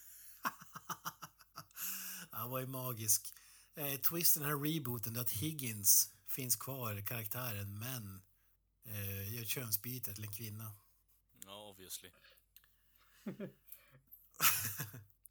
Han 2.31 2.49
var 2.49 2.59
ju 2.59 2.67
magisk. 2.67 3.33
Eh, 3.75 3.99
twisten 3.99 4.43
här 4.43 4.57
rebooten 4.57 5.17
att 5.17 5.31
Higgins 5.31 6.09
finns 6.29 6.55
kvar, 6.55 7.01
karaktären, 7.01 7.79
men 7.79 8.21
eh, 8.83 9.35
gör 9.35 9.43
könsbyte 9.43 10.13
till 10.13 10.23
en 10.23 10.33
kvinna. 10.33 10.71
Ja, 11.45 11.69
obviously. 11.69 12.11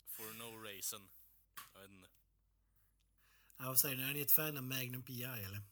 For 0.09 0.35
no 0.35 0.63
reason. 0.63 1.09
Jag 1.75 1.81
vet 1.81 1.91
inte. 1.91 2.09
Ja, 3.57 3.65
vad 3.65 3.79
säger 3.79 3.97
ni, 3.97 4.03
är 4.03 4.15
ni 4.15 4.21
ett 4.21 4.33
fan 4.33 4.57
av 4.57 4.63
Magnum 4.63 5.03
PI 5.03 5.23
eller? 5.23 5.63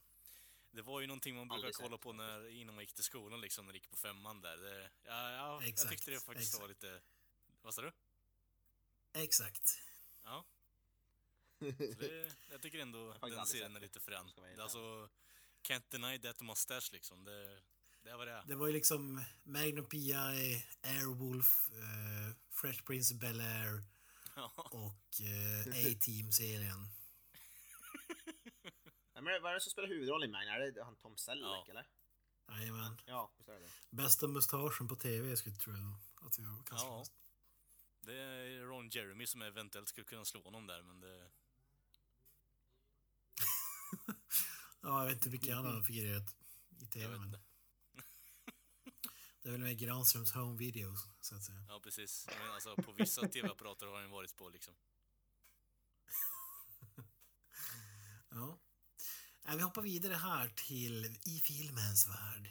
Det 0.71 0.83
var 0.83 1.01
ju 1.01 1.07
någonting 1.07 1.37
man 1.37 1.49
brukade 1.49 1.67
Aldrig 1.67 1.77
kolla 1.77 1.99
på 1.99 2.13
när, 2.13 2.49
innan 2.49 2.75
man 2.75 2.85
gick 2.85 2.95
till 2.95 3.05
skolan 3.05 3.41
liksom, 3.41 3.67
när 3.67 3.73
det 3.73 3.79
gick 3.79 3.91
på 3.91 3.97
femman 3.97 4.41
där. 4.41 4.57
Det, 4.57 4.91
ja, 5.05 5.31
ja, 5.33 5.61
jag 5.61 5.69
Exakt, 5.69 5.91
tyckte 5.91 6.11
det 6.11 6.21
faktiskt 6.21 6.49
exakt. 6.49 6.61
var 6.61 6.69
lite... 6.69 7.01
Vad 7.63 7.75
sa 7.75 7.83
du? 7.83 7.93
Exakt. 9.13 9.79
Ja. 10.25 10.45
Så 11.95 12.01
det, 12.01 12.33
jag 12.51 12.63
tycker 12.63 12.79
ändå 12.79 13.15
den 13.21 13.47
serien 13.47 13.77
är 13.77 13.81
lite 13.81 14.01
frän. 14.01 14.31
Alltså, 14.61 15.09
can't 15.63 15.85
deny 15.91 16.19
that 16.19 16.41
mustache 16.41 16.89
liksom. 16.93 17.25
Det, 17.25 17.61
det 18.03 18.17
vad 18.17 18.27
det. 18.27 18.43
Det 18.47 18.55
var 18.55 18.67
ju 18.67 18.73
liksom 18.73 19.25
Magnum 19.45 19.87
PI, 19.87 20.13
Airwolf, 20.83 21.69
eh, 21.73 22.37
Fresh 22.51 22.83
Prince 22.85 23.15
of 23.15 23.21
Bel-Air 23.21 23.83
Ja. 24.37 24.53
och 24.57 25.21
eh, 25.21 25.61
A-Team-serien. 25.93 26.89
Men 29.15 29.43
vad 29.43 29.51
är 29.51 29.55
det 29.55 29.61
som 29.61 29.71
spelar 29.71 29.89
huvudrollen 29.89 30.29
i 30.29 30.33
Magna? 30.33 30.53
Är 30.53 30.73
det 30.73 30.85
han 30.85 30.97
Tom 30.97 31.17
Selleck 31.17 31.45
Ja. 31.47 31.67
eller? 31.71 31.87
Jajamän. 32.49 32.97
Ja, 33.07 33.31
visst 33.37 33.49
är 33.49 33.61
det. 33.61 33.71
Bästa 33.91 34.27
mustaschen 34.27 34.89
på 34.89 34.97
tv 34.97 35.37
skulle 35.37 35.55
jag 35.55 35.61
tro 35.61 35.73
att 36.27 36.39
vi 36.39 36.43
kan 36.67 36.79
slå 36.79 36.89
Ja. 36.89 37.05
Det 38.01 38.15
är 38.21 38.61
Ron 38.61 38.89
Jeremy 38.89 39.27
som 39.27 39.43
eventuellt 39.43 39.89
skulle 39.89 40.05
kunna 40.05 40.25
slå 40.25 40.43
honom 40.43 40.67
där, 40.67 40.83
men 40.83 41.01
det... 41.01 41.31
Ja, 44.87 44.99
jag 45.01 45.07
vet 45.07 45.15
inte 45.17 45.29
vilka 45.29 45.55
han 45.55 45.65
har 45.67 45.83
figurerat 45.83 46.35
i 46.79 46.87
tv, 46.87 47.19
men 47.19 47.31
det 49.43 49.49
är 49.49 49.53
väl 49.53 49.61
med 49.61 49.79
Granströms 49.79 50.33
home 50.33 50.59
videos, 50.59 51.09
så 51.21 51.35
att 51.35 51.45
säga. 51.45 51.65
Ja, 51.69 51.81
precis. 51.85 52.29
Men 52.41 52.51
alltså, 52.53 52.77
på 52.77 52.93
vissa 52.93 53.29
tv-apparater 53.29 53.87
har 53.87 54.01
han 54.01 54.11
varit 54.11 54.37
på 54.37 54.49
liksom. 54.49 54.75
Ja. 58.31 58.59
Äh, 59.49 59.57
Vi 59.57 59.63
hoppar 59.63 59.83
vidare 59.83 60.15
här 60.15 60.49
till 60.49 61.05
i 61.25 61.41
filmens 61.45 62.09
värld. 62.09 62.51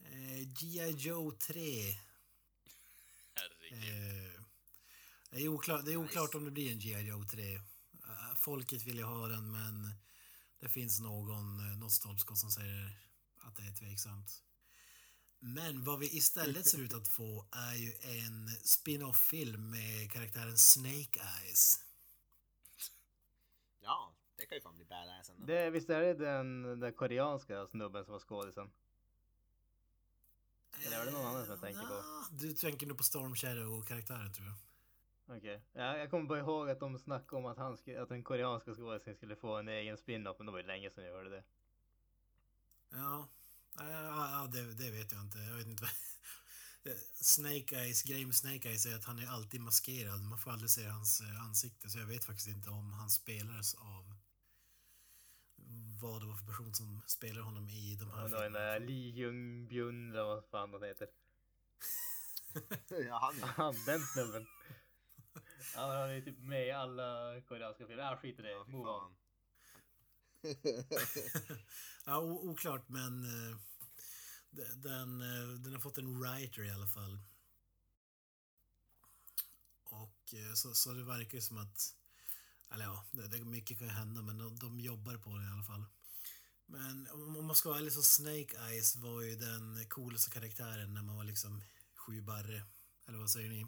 Eh, 0.00 0.48
G.I. 0.60 0.90
Joe 0.90 1.32
3. 1.32 1.94
Herregud. 3.34 4.34
Eh, 4.34 4.40
det 5.30 5.40
är 5.40 5.48
oklart, 5.48 5.84
det 5.84 5.92
är 5.92 5.98
Nice. 5.98 6.10
oklart 6.10 6.34
om 6.34 6.44
det 6.44 6.50
blir 6.50 6.72
en 6.72 6.78
G.I. 6.78 7.00
Joe 7.08 7.24
3. 7.24 7.54
Eh, 7.54 7.60
folket 8.36 8.82
vill 8.82 8.96
ju 8.96 9.02
ha 9.04 9.28
den, 9.28 9.50
men 9.50 9.90
det 10.64 10.70
finns 10.70 11.00
någon, 11.00 11.58
eh, 11.58 11.78
något 11.78 11.92
stolpskott 11.92 12.38
som 12.38 12.50
säger 12.50 12.98
att 13.40 13.56
det 13.56 13.62
är 13.62 13.72
tveksamt. 13.72 14.42
Men 15.38 15.84
vad 15.84 15.98
vi 15.98 16.16
istället 16.16 16.66
ser 16.66 16.78
ut 16.78 16.94
att 16.94 17.08
få 17.08 17.46
är 17.52 17.74
ju 17.74 17.92
en 18.02 18.48
spin-off-film 18.50 19.70
med 19.70 20.12
karaktären 20.12 20.58
Snake 20.58 21.20
Eyes. 21.20 21.78
Ja, 23.80 24.12
det 24.36 24.46
kan 24.46 24.56
ju 24.58 24.62
fan 24.62 24.76
bli 24.76 24.84
badass 24.84 25.30
ändå. 25.30 25.46
Det, 25.46 25.70
visst 25.70 25.90
är 25.90 26.00
det 26.00 26.14
den, 26.14 26.80
den 26.80 26.92
koreanska 26.92 27.66
snubben 27.66 28.04
som 28.04 28.12
var 28.12 28.20
skådisen? 28.20 28.70
Eller 30.86 31.00
är 31.00 31.04
det 31.04 31.12
någon 31.12 31.26
annan 31.26 31.44
som 31.44 31.50
jag 31.50 31.60
tänker 31.60 31.86
på? 31.86 32.02
Du 32.30 32.52
tänker 32.52 32.86
nog 32.86 32.96
på 32.96 33.04
Storm 33.04 33.34
Shadow-karaktären 33.34 34.32
tror 34.32 34.46
jag. 34.46 34.56
Okej. 35.26 35.62
Ja, 35.72 35.96
jag 35.98 36.10
kommer 36.10 36.24
bara 36.28 36.38
ihåg 36.38 36.70
att 36.70 36.80
de 36.80 36.98
snackade 36.98 37.36
om 37.42 37.46
att, 37.46 37.58
han 37.58 37.76
skulle, 37.76 38.02
att 38.02 38.08
den 38.08 38.24
koreanska 38.24 38.74
skådespelaren 38.74 39.16
skulle 39.16 39.36
få 39.36 39.56
en 39.56 39.68
egen 39.68 39.96
spin-off, 39.96 40.36
men 40.38 40.46
det 40.46 40.52
var 40.52 40.58
ju 40.58 40.66
länge 40.66 40.90
sedan 40.90 41.04
jag 41.04 41.12
hörde 41.12 41.30
det. 41.30 41.44
Ja, 42.90 43.28
ja, 43.78 43.84
ja 43.84 44.48
det, 44.52 44.74
det 44.74 44.90
vet 44.90 45.12
jag 45.12 45.20
inte. 45.20 45.38
Jag 45.38 45.56
vet 45.56 45.66
inte. 45.66 45.82
vad- 45.82 45.90
Snake 47.14 47.76
Eyes, 47.76 48.04
med 48.26 48.34
Snake 48.34 48.68
Eyes 48.68 48.86
är 48.86 48.94
att 48.94 49.04
han 49.04 49.18
är 49.18 49.26
alltid 49.26 49.60
maskerad. 49.60 50.20
Man 50.22 50.38
får 50.38 50.50
aldrig 50.50 50.70
se 50.70 50.84
hans 50.86 51.20
eh, 51.20 51.42
ansikte. 51.44 51.88
Så 51.90 51.98
jag 51.98 52.06
vet 52.06 52.24
faktiskt 52.24 52.48
inte 52.48 52.70
om 52.70 52.92
han 52.92 53.10
spelades 53.10 53.74
av 53.74 54.14
vad 56.02 56.22
det 56.22 56.26
var 56.26 56.34
för 56.36 56.46
person 56.46 56.74
som 56.74 57.02
spelar 57.06 57.42
honom 57.42 57.68
i 57.68 57.96
de 58.00 58.10
här 58.10 58.24
Och 58.24 58.30
då 58.30 58.40
den 58.40 58.52
där 58.52 58.78
filmerna. 58.80 58.92
Lee 58.92 59.10
Jung-byun 59.12 60.10
eller 60.10 60.24
vad 60.24 60.44
fan 60.44 60.72
han 60.72 60.82
heter. 60.82 61.08
ja, 63.08 63.18
han 63.18 63.34
ja. 63.40 63.46
Han, 63.56 63.74
den 63.86 64.00
snubben. 64.00 64.46
Ja, 65.74 66.00
han 66.00 66.10
är 66.10 66.20
typ 66.20 66.38
med 66.38 66.66
i 66.66 66.70
alla 66.70 67.40
koreanska 67.40 67.86
filmer. 67.86 68.02
Ja, 68.02 68.16
skit 68.16 68.38
i 68.38 68.42
det. 68.42 68.50
Ja, 68.50 68.64
Move 68.68 68.90
on. 68.90 69.14
ja, 72.04 72.18
oklart, 72.20 72.88
men 72.88 73.22
de- 74.50 74.74
den, 74.74 75.20
eh, 75.22 75.48
den 75.48 75.72
har 75.72 75.80
fått 75.80 75.98
en 75.98 76.18
writer 76.20 76.62
i 76.64 76.70
alla 76.70 76.86
fall. 76.86 77.18
Och 79.84 80.34
eh, 80.34 80.54
så, 80.54 80.74
så 80.74 80.92
det 80.92 81.04
verkar 81.04 81.34
ju 81.34 81.40
som 81.40 81.58
att, 81.58 81.94
eller 82.70 82.84
ja, 82.84 83.04
det, 83.12 83.28
det, 83.28 83.44
mycket 83.44 83.78
kan 83.78 83.86
ju 83.86 83.92
hända, 83.94 84.22
men 84.22 84.38
de, 84.38 84.56
de 84.58 84.80
jobbar 84.80 85.16
på 85.16 85.38
det 85.38 85.44
i 85.44 85.48
alla 85.48 85.62
fall. 85.64 85.84
Men 86.66 87.08
om 87.10 87.36
om 87.36 87.46
man 87.46 87.56
ska 87.56 87.68
vara 87.68 87.78
ärlig 87.78 87.92
så 87.92 88.02
Snake 88.02 88.56
Eyes 88.68 88.96
var 88.96 89.22
ju 89.22 89.36
den 89.36 89.88
coolaste 89.88 90.30
karaktären 90.30 90.94
när 90.94 91.02
man 91.02 91.16
var 91.16 91.24
liksom 91.24 91.62
sju 91.96 92.20
barre. 92.22 92.62
Eller 93.06 93.18
vad 93.18 93.30
säger 93.30 93.48
ni? 93.50 93.66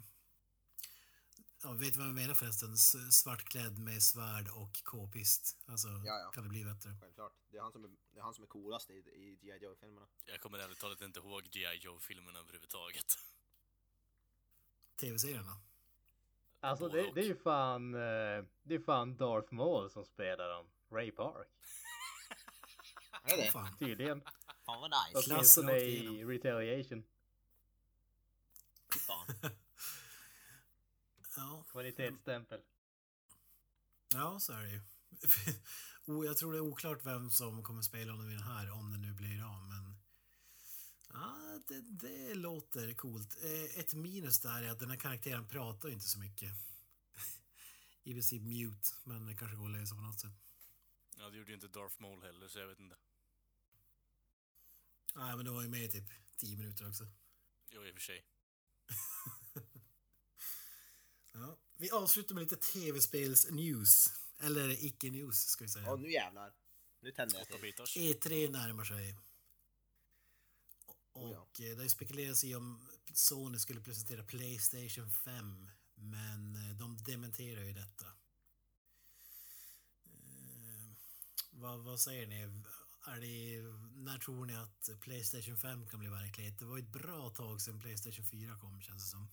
Ja, 1.63 1.73
vet 1.73 1.93
du 1.93 1.99
vad 1.99 2.07
jag 2.07 2.15
menar 2.15 2.33
förresten? 2.33 2.77
Svartklädd 3.11 3.79
med 3.79 4.03
svärd 4.03 4.47
och 4.47 4.83
k-pist. 4.83 5.57
Alltså, 5.65 5.87
Ja, 5.87 6.19
ja. 6.19 6.31
kan 6.33 6.43
det 6.43 6.49
bli 6.49 6.65
bättre? 6.65 6.95
Självklart. 7.01 7.33
Det 7.51 7.57
är 7.57 7.61
han 7.61 7.71
som 7.71 7.83
är, 7.83 7.89
det 8.11 8.19
är, 8.19 8.23
han 8.23 8.33
som 8.33 8.43
är 8.43 8.47
coolast 8.47 8.89
i, 8.89 8.93
i 8.93 9.37
G.I. 9.41 9.57
Joe-filmerna. 9.63 10.07
Jag 10.25 10.39
kommer 10.41 10.59
ärligt 10.59 10.79
talat 10.79 11.01
inte 11.01 11.19
ihåg 11.19 11.43
G.I. 11.43 11.77
Joe-filmerna 11.77 12.39
överhuvudtaget. 12.39 13.05
Tv-serierna. 14.99 15.57
Alltså 16.59 16.89
det, 16.89 17.11
det 17.15 17.21
är 17.21 17.25
ju 17.25 17.35
fan, 17.35 17.93
eh, 17.93 18.43
det 18.63 18.75
är 18.75 18.83
fan 18.85 19.17
Darth 19.17 19.53
Maul 19.53 19.89
som 19.89 20.05
spelar 20.05 20.49
dem. 20.49 20.65
Ray 20.91 21.11
Park. 21.11 21.47
Är 23.23 23.37
det? 23.37 23.51
fan. 23.51 23.77
Tydligen. 23.79 24.21
Fan 24.65 24.81
vad 24.81 24.91
nice. 24.91 25.33
Åtminstone 25.33 25.77
i. 25.77 26.25
Retaliation. 26.25 27.03
Fy 28.93 28.99
fan. 28.99 29.51
Ja, 31.37 31.63
Kvalitetsstämpel. 31.71 32.61
ja, 34.13 34.39
så 34.39 34.53
är 34.53 34.61
det 34.61 34.69
ju. 34.69 34.81
Jag 36.25 36.37
tror 36.37 36.51
det 36.51 36.57
är 36.57 36.61
oklart 36.61 37.05
vem 37.05 37.29
som 37.29 37.63
kommer 37.63 37.81
spela 37.81 38.11
honom 38.11 38.29
i 38.29 38.33
den 38.33 38.43
här, 38.43 38.71
om 38.71 38.91
det 38.91 38.97
nu 38.97 39.13
blir 39.13 39.43
av, 39.43 39.67
men... 39.67 39.97
Ja, 41.09 41.59
det, 41.67 41.81
det 41.81 42.33
låter 42.35 42.93
coolt. 42.93 43.37
Eh, 43.43 43.79
Ett 43.79 43.93
minus 43.93 44.39
där 44.39 44.63
är 44.63 44.69
att 44.69 44.79
den 44.79 44.89
här 44.89 44.97
karaktären 44.97 45.47
pratar 45.47 45.89
inte 45.89 46.05
så 46.07 46.19
mycket. 46.19 46.51
I 48.03 48.13
princip 48.13 48.41
mute, 48.41 48.89
men 49.03 49.25
det 49.25 49.35
kanske 49.35 49.57
går 49.57 49.65
att 49.65 49.71
lösa 49.79 49.95
på 49.95 50.01
något 50.01 50.19
sätt. 50.19 50.33
Ja, 51.17 51.29
det 51.29 51.37
gjorde 51.37 51.49
ju 51.49 51.55
inte 51.55 51.67
Darth 51.67 52.01
Maul 52.01 52.23
heller, 52.23 52.47
så 52.47 52.59
jag 52.59 52.67
vet 52.67 52.79
inte. 52.79 52.97
Nej, 55.15 55.35
men 55.35 55.45
det 55.45 55.51
var 55.51 55.61
ju 55.61 55.69
med 55.69 55.83
i 55.83 55.89
typ 55.89 56.09
10 56.37 56.57
minuter 56.57 56.87
också. 56.89 57.07
Jo, 57.69 57.85
i 57.85 57.89
och 57.91 57.93
för 57.93 58.01
sig. 58.01 58.25
Vi 61.77 61.91
avslutar 61.91 62.35
med 62.35 62.41
lite 62.41 62.55
tv-spels-news. 62.55 64.13
Eller 64.39 64.83
icke-news, 64.85 65.47
ska 65.47 65.63
vi 65.63 65.69
säga. 65.69 65.85
Ja, 65.85 65.95
nu 65.95 66.11
jävlar. 66.11 66.53
Nu 67.01 67.11
tänder 67.11 67.37
jag 67.37 67.47
till. 67.47 67.61
bitars. 67.61 67.97
E3 67.97 68.51
närmar 68.51 68.83
sig. 68.83 69.15
Och 71.11 71.23
Oh 71.23 71.31
ja. 71.57 71.65
eh, 71.65 71.77
det 71.77 71.89
spekulerats 71.89 72.43
i 72.43 72.55
om 72.55 72.87
Sony 73.13 73.59
skulle 73.59 73.81
presentera 73.81 74.23
Playstation 74.23 75.11
5. 75.11 75.69
Men 75.95 76.55
eh, 76.55 76.75
de 76.75 76.97
dementerar 76.97 77.63
ju 77.63 77.73
detta. 77.73 78.05
Eh, 80.05 80.91
vad, 81.51 81.79
vad 81.79 81.99
säger 81.99 82.27
ni? 82.27 82.41
Är 83.05 83.19
det, 83.21 83.61
när 83.95 84.17
tror 84.17 84.45
ni 84.45 84.55
att 84.55 84.89
Playstation 85.01 85.57
5 85.57 85.87
kan 85.89 85.99
bli 85.99 86.09
verklighet? 86.09 86.59
Det 86.59 86.65
var 86.65 86.77
ju 86.77 86.83
ett 86.83 86.89
bra 86.89 87.29
tag 87.29 87.61
sedan 87.61 87.79
Playstation 87.79 88.25
4 88.25 88.59
kom 88.59 88.81
känns 88.81 89.03
det 89.03 89.09
som. 89.09 89.27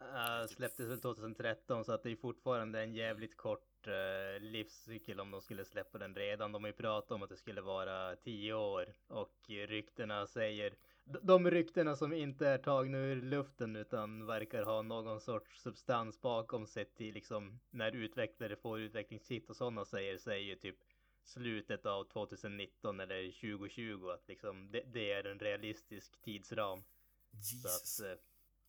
Uh, 0.00 0.46
släpptes 0.46 0.88
väl 0.88 1.00
2013 1.00 1.84
så 1.84 1.92
att 1.92 2.02
det 2.02 2.10
är 2.10 2.16
fortfarande 2.16 2.82
en 2.82 2.94
jävligt 2.94 3.36
kort 3.36 3.88
uh, 3.88 4.40
livscykel 4.40 5.20
om 5.20 5.30
de 5.30 5.40
skulle 5.40 5.64
släppa 5.64 5.98
den 5.98 6.14
redan. 6.14 6.52
De 6.52 6.62
har 6.62 6.68
ju 6.68 6.76
pratat 6.76 7.10
om 7.10 7.22
att 7.22 7.28
det 7.28 7.36
skulle 7.36 7.60
vara 7.60 8.16
10 8.16 8.54
år 8.54 8.94
och 9.08 9.34
ryktena 9.48 10.26
säger 10.26 10.74
de 11.22 11.50
ryktena 11.50 11.96
som 11.96 12.12
inte 12.12 12.48
är 12.48 12.58
tagna 12.58 12.98
ur 12.98 13.22
luften 13.22 13.76
utan 13.76 14.26
verkar 14.26 14.62
ha 14.62 14.82
någon 14.82 15.20
sorts 15.20 15.62
substans 15.62 16.20
bakom 16.20 16.66
sett 16.66 16.96
till 16.96 17.14
liksom 17.14 17.60
när 17.70 17.92
utvecklare 17.96 18.56
får 18.56 18.80
utvecklingskit 18.80 19.50
och 19.50 19.56
sådana 19.56 19.84
säger 19.84 20.18
säger 20.18 20.44
ju 20.44 20.56
typ 20.56 20.76
slutet 21.24 21.86
av 21.86 22.04
2019 22.04 23.00
eller 23.00 23.30
2020 23.30 24.08
att 24.08 24.28
liksom 24.28 24.70
det, 24.70 24.82
det 24.86 25.12
är 25.12 25.24
en 25.24 25.38
realistisk 25.38 26.20
tidsram. 26.20 26.82
Så 27.30 27.68
Jesus. 27.68 28.00
att, 28.00 28.06
eh, 28.06 28.18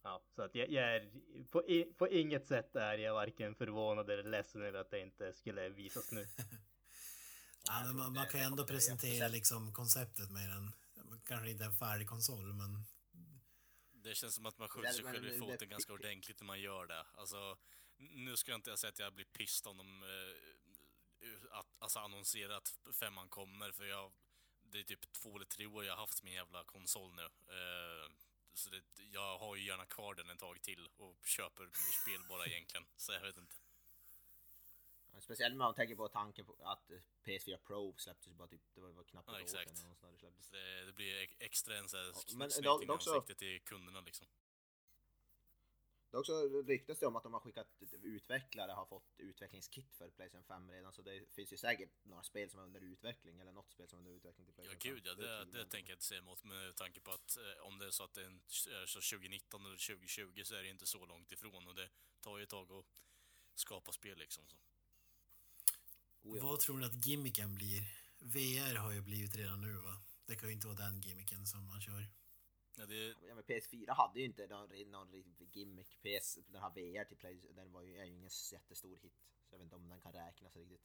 ja, 0.01 0.23
så 0.35 0.41
att 0.41 0.55
jag, 0.55 0.69
jag 0.69 0.95
är 0.95 1.11
på, 1.49 1.67
i, 1.69 1.83
på 1.97 2.07
inget 2.07 2.47
sätt 2.47 2.75
är 2.75 2.97
jag 2.97 3.13
varken 3.13 3.55
förvånad 3.55 4.09
eller 4.09 4.23
ledsen 4.23 4.61
över 4.61 4.79
att 4.79 4.91
det 4.91 4.99
inte 4.99 5.33
skulle 5.33 5.69
visas 5.69 6.11
nu. 6.11 6.27
Ja, 7.67 7.83
men 7.85 7.95
man, 7.97 8.13
man 8.13 8.27
kan 8.27 8.39
ju 8.39 8.45
ändå 8.45 8.65
presentera 8.67 9.27
liksom. 9.27 9.73
konceptet 9.73 10.31
med 10.31 10.49
den. 10.49 10.71
Kanske 11.25 11.49
inte 11.49 11.65
en 11.65 11.73
färdig 11.73 12.07
konsol, 12.09 12.53
men 12.53 12.83
Det 13.91 14.15
känns 14.15 14.35
som 14.35 14.45
att 14.45 14.57
man 14.57 14.67
skjuter 14.69 14.91
sig 14.91 15.03
själv 15.03 15.25
i 15.25 15.29
det- 15.29 15.39
foten 15.39 15.69
ganska 15.69 15.93
ordentligt 15.93 16.39
när 16.39 16.45
man 16.47 16.61
gör 16.61 16.85
det. 16.85 17.05
Alltså, 17.17 17.57
nu 17.97 18.37
ska 18.37 18.51
jag 18.51 18.57
inte 18.57 18.77
säga 18.77 18.89
att 18.89 18.99
jag 18.99 19.13
blir 19.13 19.25
pissed 19.25 19.67
om 19.67 19.77
de 19.77 20.03
eh, 20.03 21.57
att, 21.59 21.67
alltså 21.79 21.99
annonserar 21.99 22.57
att 22.57 22.77
femman 22.99 23.29
kommer, 23.29 23.71
för 23.71 23.85
jag... 23.85 24.11
Det 24.71 24.79
är 24.79 24.83
typ 24.83 25.11
två 25.11 25.35
eller 25.35 25.45
tre 25.45 25.65
år 25.65 25.85
jag 25.85 25.93
har 25.93 25.99
haft 26.01 26.23
min 26.23 26.33
jävla 26.33 26.63
konsol 26.63 27.13
nu. 27.15 27.23
Eh, 27.23 28.11
så 28.59 28.69
det, 28.69 28.81
jag 29.11 29.37
har 29.37 29.55
ju 29.55 29.65
gärna 29.67 29.85
kvar 29.85 30.15
den 30.15 30.29
ett 30.29 30.39
tag 30.39 30.61
till 30.61 30.87
och 30.97 31.25
köper 31.25 31.63
mer 31.63 32.01
spel 32.01 32.21
bara 32.29 32.45
egentligen. 32.45 32.85
Så 32.97 33.11
jag 33.13 33.21
vet 33.21 33.37
inte. 33.37 33.55
Speciellt 35.21 35.53
när 35.53 35.57
man 35.65 35.73
tänker 35.75 35.95
på 35.95 36.07
tanken 36.07 36.45
på 36.45 36.55
att 36.63 36.91
eh, 36.91 36.97
PS4 37.25 37.57
Pro 37.57 37.95
släpptes 37.97 38.33
bara 38.33 38.47
typ, 38.47 38.61
det 38.75 38.81
var 38.81 38.89
var 38.91 39.03
knappt 39.03 39.27
ett 39.29 39.33
Ja, 39.33 39.39
år 39.39 39.43
exakt. 39.43 39.77
sedan. 39.77 39.95
sånt 39.95 40.01
där 40.51 40.59
det 40.79 40.85
det, 40.85 40.93
blir 40.93 41.21
ex- 41.21 41.35
extra 41.39 41.77
en 41.77 41.89
sån 41.89 41.99
här 41.99 42.05
Ja, 42.27 42.35
men 42.37 42.49
dock- 42.63 42.87
dock 42.87 43.01
så- 43.03 43.21
till 43.21 43.61
kunderna 43.61 44.01
liksom. 44.01 44.27
Det 46.11 46.17
är 46.17 46.19
också 46.19 46.63
ryktas 46.67 46.99
det 46.99 47.07
om 47.07 47.15
att 47.15 47.23
de 47.23 47.33
har 47.33 47.39
skickat 47.39 47.67
utvecklare 48.03 48.71
har 48.71 48.85
fått 48.85 49.13
utvecklingskit 49.17 49.95
för 49.95 50.09
Playstation 50.09 50.43
5 50.43 50.71
redan 50.71 50.93
så 50.93 51.01
det 51.01 51.33
finns 51.33 51.53
ju 51.53 51.57
säkert 51.57 51.89
några 52.03 52.23
spel 52.23 52.49
som 52.49 52.59
är 52.59 52.63
under 52.63 52.81
utveckling 52.81 53.39
eller 53.39 53.51
något 53.51 53.71
spel 53.71 53.89
som 53.89 53.97
är 53.97 53.99
under 53.99 54.17
utveckling 54.17 54.45
till 54.45 54.55
Ja 54.55 54.61
Playstation 54.63 54.81
5. 54.81 54.93
gud 54.93 55.03
ja, 55.05 55.13
det, 55.13 55.51
det 55.51 55.61
inte 55.61 55.71
tänker 55.71 55.91
jag 55.91 55.95
inte 55.95 56.05
säga 56.05 56.19
emot 56.21 56.43
med 56.43 56.75
tanke 56.75 56.99
på 56.99 57.11
att 57.11 57.37
eh, 57.37 57.67
om 57.67 57.79
det 57.79 57.85
är 57.85 57.91
så 57.91 58.03
att 58.03 58.13
det 58.13 58.21
är 58.21 58.25
en, 58.25 58.41
är 58.81 58.85
så 58.85 59.15
2019 59.15 59.65
eller 59.65 59.87
2020 59.87 60.41
så 60.43 60.55
är 60.55 60.63
det 60.63 60.69
inte 60.69 60.85
så 60.85 61.05
långt 61.05 61.31
ifrån 61.31 61.67
och 61.67 61.75
det 61.75 61.89
tar 62.21 62.37
ju 62.37 62.43
ett 62.43 62.49
tag 62.49 62.71
att 62.71 62.85
skapa 63.55 63.91
spel 63.91 64.17
liksom. 64.17 64.47
Så. 64.47 64.57
Oh, 66.21 66.37
ja. 66.37 66.43
vad 66.43 66.59
tror 66.59 66.77
ni 66.77 66.85
att 66.85 67.05
gimmicken 67.05 67.55
blir? 67.55 67.81
VR 68.19 68.75
har 68.75 68.91
ju 68.91 69.01
blivit 69.01 69.35
redan 69.35 69.61
nu 69.61 69.73
va? 69.73 70.01
Det 70.25 70.35
kan 70.35 70.49
ju 70.49 70.55
inte 70.55 70.67
vara 70.67 70.77
den 70.77 71.01
gimmicken 71.01 71.45
som 71.45 71.65
man 71.65 71.81
kör. 71.81 72.18
Ja, 72.75 72.85
det, 72.85 73.15
Ja, 73.27 73.35
men 73.35 73.43
PS4 73.43 73.91
hade 73.93 74.19
ju 74.19 74.25
inte 74.25 74.47
någon, 74.47 74.91
någon 74.91 75.23
gimmick. 75.51 75.97
PS, 76.01 76.39
den 76.47 76.61
här 76.61 76.69
VR 76.69 77.03
till 77.03 77.17
Play, 77.17 77.41
den 77.55 77.71
var 77.71 77.81
ju, 77.81 77.97
är 77.97 78.05
ju 78.05 78.11
ingen 78.11 78.29
jättestor 78.51 78.97
hit. 79.01 79.13
Så 79.49 79.55
jag 79.55 79.59
vet 79.59 79.63
inte 79.63 79.75
om 79.75 79.89
den 79.89 80.01
kan 80.01 80.13
räknas 80.13 80.55
riktigt. 80.55 80.81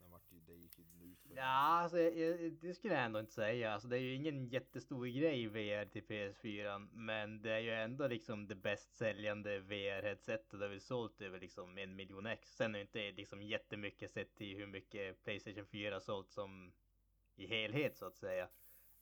Den 0.00 0.10
vart 0.10 0.32
ju, 0.32 0.40
det 0.40 0.52
gick 0.52 0.78
ju 0.78 0.84
ut 0.84 1.18
för 1.18 1.36
Ja, 1.36 1.42
alltså 1.82 1.98
jag, 1.98 2.52
det 2.52 2.74
skulle 2.74 2.94
jag 2.94 3.04
ändå 3.04 3.20
inte 3.20 3.32
säga. 3.32 3.72
Alltså 3.72 3.88
det 3.88 3.96
är 3.96 4.00
ju 4.00 4.14
ingen 4.14 4.48
jättestor 4.48 5.06
grej 5.06 5.46
VR 5.46 5.84
till 5.84 6.02
PS4, 6.04 6.88
men 6.92 7.42
det 7.42 7.50
är 7.50 7.58
ju 7.58 7.70
ändå 7.70 8.08
liksom 8.08 8.48
det 8.48 8.54
bäst 8.54 8.96
säljande 8.96 9.58
VR-headsetet. 9.60 10.58
Det 10.58 10.64
har 10.64 10.68
väl 10.68 10.80
sålt 10.80 11.20
över 11.20 11.40
liksom 11.40 11.78
en 11.78 11.96
miljon 11.96 12.26
ex. 12.26 12.56
Sen 12.56 12.74
är 12.74 12.78
det 12.78 12.82
inte 12.82 13.12
liksom 13.12 13.42
jättemycket 13.42 14.10
sett 14.10 14.34
till 14.34 14.56
hur 14.56 14.66
mycket 14.66 15.24
Playstation 15.24 15.66
4 15.66 15.94
har 15.94 16.00
sålt 16.00 16.30
som 16.30 16.72
i 17.36 17.46
helhet 17.46 17.96
så 17.96 18.06
att 18.06 18.16
säga. 18.16 18.48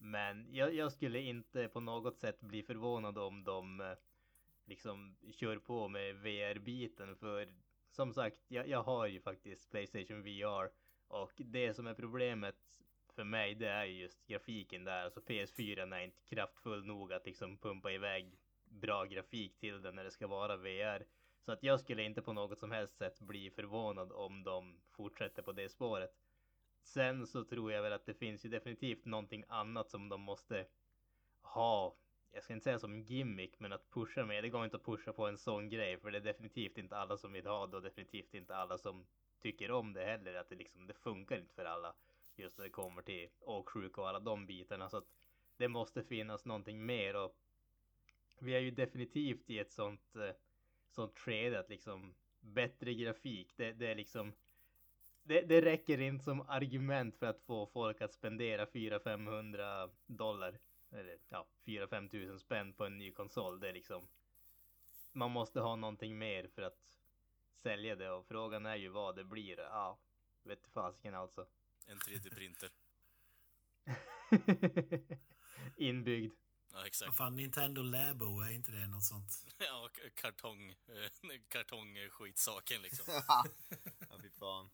Men 0.04 0.54
jag, 0.54 0.74
jag 0.74 0.92
skulle 0.92 1.20
inte 1.20 1.68
på 1.68 1.80
något 1.80 2.18
sätt 2.18 2.40
bli 2.40 2.62
förvånad 2.62 3.18
om 3.18 3.44
de 3.44 3.80
eh, 3.80 3.92
liksom 4.64 5.16
kör 5.32 5.58
på 5.58 5.88
med 5.88 6.16
VR-biten 6.16 7.16
för 7.16 7.48
som 7.90 8.12
sagt, 8.12 8.40
jag, 8.48 8.68
jag 8.68 8.82
har 8.82 9.06
ju 9.06 9.20
faktiskt 9.20 9.70
Playstation 9.70 10.22
VR 10.22 10.70
och 11.08 11.32
det 11.36 11.74
som 11.74 11.86
är 11.86 11.94
problemet 11.94 12.56
för 13.14 13.24
mig, 13.24 13.54
det 13.54 13.68
är 13.68 13.84
just 13.84 14.26
grafiken 14.26 14.84
där. 14.84 15.04
Alltså 15.04 15.20
PS4 15.20 15.94
är 15.94 16.04
inte 16.04 16.22
kraftfull 16.22 16.86
nog 16.86 17.12
att 17.12 17.26
liksom 17.26 17.56
pumpa 17.56 17.92
iväg 17.92 18.38
bra 18.64 19.04
grafik 19.04 19.58
till 19.58 19.82
den 19.82 19.94
när 19.94 20.04
det 20.04 20.10
ska 20.10 20.26
vara 20.26 20.56
VR. 20.56 21.06
Så 21.44 21.52
att 21.52 21.62
jag 21.62 21.80
skulle 21.80 22.02
inte 22.02 22.22
på 22.22 22.32
något 22.32 22.58
som 22.58 22.70
helst 22.70 22.96
sätt 22.96 23.20
bli 23.20 23.50
förvånad 23.50 24.12
om 24.12 24.44
de 24.44 24.80
fortsätter 24.90 25.42
på 25.42 25.52
det 25.52 25.68
spåret. 25.68 26.14
Sen 26.84 27.26
så 27.26 27.44
tror 27.44 27.72
jag 27.72 27.82
väl 27.82 27.92
att 27.92 28.06
det 28.06 28.14
finns 28.14 28.44
ju 28.44 28.48
definitivt 28.48 29.04
någonting 29.04 29.44
annat 29.48 29.90
som 29.90 30.08
de 30.08 30.20
måste 30.20 30.66
ha. 31.42 31.96
Jag 32.32 32.44
ska 32.44 32.52
inte 32.52 32.64
säga 32.64 32.78
som 32.78 33.00
gimmick, 33.00 33.60
men 33.60 33.72
att 33.72 33.90
pusha 33.90 34.24
med. 34.24 34.44
Det 34.44 34.48
går 34.48 34.64
inte 34.64 34.76
att 34.76 34.84
pusha 34.84 35.12
på 35.12 35.26
en 35.26 35.38
sån 35.38 35.68
grej, 35.68 35.98
för 35.98 36.10
det 36.10 36.18
är 36.18 36.22
definitivt 36.22 36.78
inte 36.78 36.96
alla 36.96 37.16
som 37.16 37.32
vill 37.32 37.46
ha 37.46 37.66
det 37.66 37.76
och 37.76 37.82
definitivt 37.82 38.34
inte 38.34 38.56
alla 38.56 38.78
som 38.78 39.06
tycker 39.40 39.70
om 39.70 39.92
det 39.92 40.04
heller. 40.04 40.34
Att 40.34 40.48
det 40.48 40.56
liksom, 40.56 40.86
det 40.86 40.94
funkar 40.94 41.38
inte 41.38 41.54
för 41.54 41.64
alla. 41.64 41.94
Just 42.36 42.58
när 42.58 42.64
det 42.64 42.70
kommer 42.70 43.02
till 43.02 43.28
åksjuka 43.40 44.00
och 44.00 44.08
alla 44.08 44.20
de 44.20 44.46
bitarna. 44.46 44.88
Så 44.88 44.96
att 44.96 45.08
det 45.56 45.68
måste 45.68 46.04
finnas 46.04 46.44
någonting 46.44 46.86
mer 46.86 47.16
och 47.16 47.36
vi 48.38 48.54
är 48.54 48.60
ju 48.60 48.70
definitivt 48.70 49.50
i 49.50 49.58
ett 49.58 49.72
sånt, 49.72 50.16
eh, 50.16 50.30
sånt 50.88 51.18
skede 51.18 51.58
att 51.58 51.68
liksom 51.68 52.14
bättre 52.40 52.94
grafik, 52.94 53.56
det, 53.56 53.72
det 53.72 53.86
är 53.86 53.94
liksom 53.94 54.32
det, 55.24 55.40
det 55.40 55.60
räcker 55.60 56.00
inte 56.00 56.24
som 56.24 56.48
argument 56.48 57.16
för 57.16 57.26
att 57.26 57.40
få 57.40 57.66
folk 57.66 58.00
att 58.00 58.12
spendera 58.14 58.64
400-500 58.66 59.90
dollar. 60.06 60.58
Eller 60.92 61.18
ja, 61.28 61.46
4-5 61.64 62.08
tusen 62.08 62.38
spänn 62.40 62.72
på 62.72 62.84
en 62.86 62.98
ny 62.98 63.12
konsol. 63.12 63.60
Det 63.60 63.68
är 63.68 63.72
liksom 63.72 64.08
man 65.12 65.30
måste 65.30 65.60
ha 65.60 65.76
någonting 65.76 66.18
mer 66.18 66.48
för 66.54 66.62
att 66.62 66.78
sälja 67.62 67.96
det 67.96 68.10
och 68.10 68.26
frågan 68.26 68.66
är 68.66 68.76
ju 68.76 68.88
vad 68.88 69.16
det 69.16 69.24
blir. 69.24 69.58
Ja, 69.58 69.98
vet 70.42 70.66
fasiken 70.66 71.14
alltså. 71.14 71.46
En 71.86 71.98
3D-printer. 71.98 72.70
Inbyggd. 75.76 76.32
Ja, 76.70 76.76
Vad 76.78 76.86
exakt. 76.86 77.16
fan, 77.16 77.36
Nintendo 77.36 77.82
Labo, 77.82 78.40
är 78.40 78.50
inte 78.50 78.72
det 78.72 78.86
något 78.86 79.02
sånt? 79.02 79.44
Ja, 79.58 79.88
kartong, 80.14 80.70
eh, 80.70 81.40
kartongskitsaken 81.48 82.82
liksom. 82.82 83.04
ja, 83.28 83.44
fy 84.22 84.30
fan. 84.30 84.70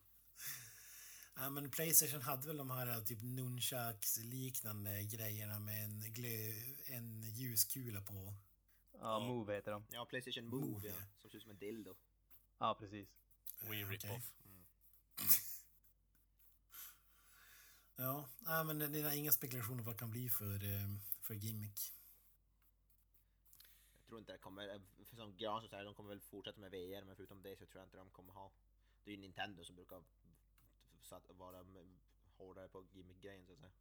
Ja, 1.40 1.50
men 1.50 1.70
Playstation 1.70 2.20
hade 2.22 2.46
väl 2.46 2.56
de 2.56 2.70
här 2.70 3.00
typ 3.00 3.18
nunchucks 3.22 4.16
liknande 4.18 5.02
grejerna 5.02 5.58
med 5.58 5.84
en, 5.84 6.00
glö, 6.12 6.52
en 6.86 7.22
ljuskula 7.22 8.00
på. 8.00 8.34
Ja. 8.92 9.20
Move 9.20 9.54
heter 9.54 9.70
de. 9.70 9.84
Ja, 9.90 10.04
Playstation 10.04 10.46
Move, 10.46 10.66
Move, 10.66 10.88
ja. 10.88 10.94
Som 11.18 11.30
ser 11.30 11.36
ut 11.36 11.42
som 11.42 11.50
en 11.50 11.58
dildo. 11.58 11.94
Ja, 12.58 12.76
precis. 12.80 13.08
We 13.60 13.76
Eh, 13.80 13.88
rip 13.88 14.00
okej. 14.04 14.16
off. 14.16 14.32
Ja, 17.96 18.28
nej, 18.38 18.64
men 18.64 18.78
det 18.78 18.98
är 19.00 19.12
inga 19.16 19.32
spekulationer 19.32 19.82
vad 19.82 19.94
det 19.94 19.98
kan 19.98 20.10
bli 20.10 20.28
för, 20.28 20.64
eh, 20.64 20.88
för 21.22 21.34
gimmick. 21.34 21.92
Jag 23.96 24.06
tror 24.06 24.18
inte 24.18 24.32
det 24.32 24.38
kommer, 24.38 24.68
eh, 24.74 24.80
för 25.08 25.16
som 25.16 25.36
Gran 25.36 25.68
säger, 25.68 25.84
de 25.84 25.94
kommer 25.94 26.08
väl 26.08 26.20
fortsätta 26.20 26.60
med 26.60 26.70
VR, 26.70 27.04
men 27.04 27.16
förutom 27.16 27.42
det 27.42 27.58
så 27.58 27.66
tror 27.66 27.80
jag 27.80 27.86
inte 27.86 27.96
de 27.96 28.10
kommer 28.10 28.32
ha. 28.32 28.52
Det 29.04 29.10
är 29.10 29.14
ju 29.14 29.20
Nintendo 29.20 29.64
som 29.64 29.76
brukar 29.76 30.02
satt, 31.02 31.30
vara 31.38 31.64
hårdare 32.36 32.68
på 32.68 32.84
gimmick-grejen 32.92 33.46
så 33.46 33.52
att 33.52 33.58
säga. 33.58 33.72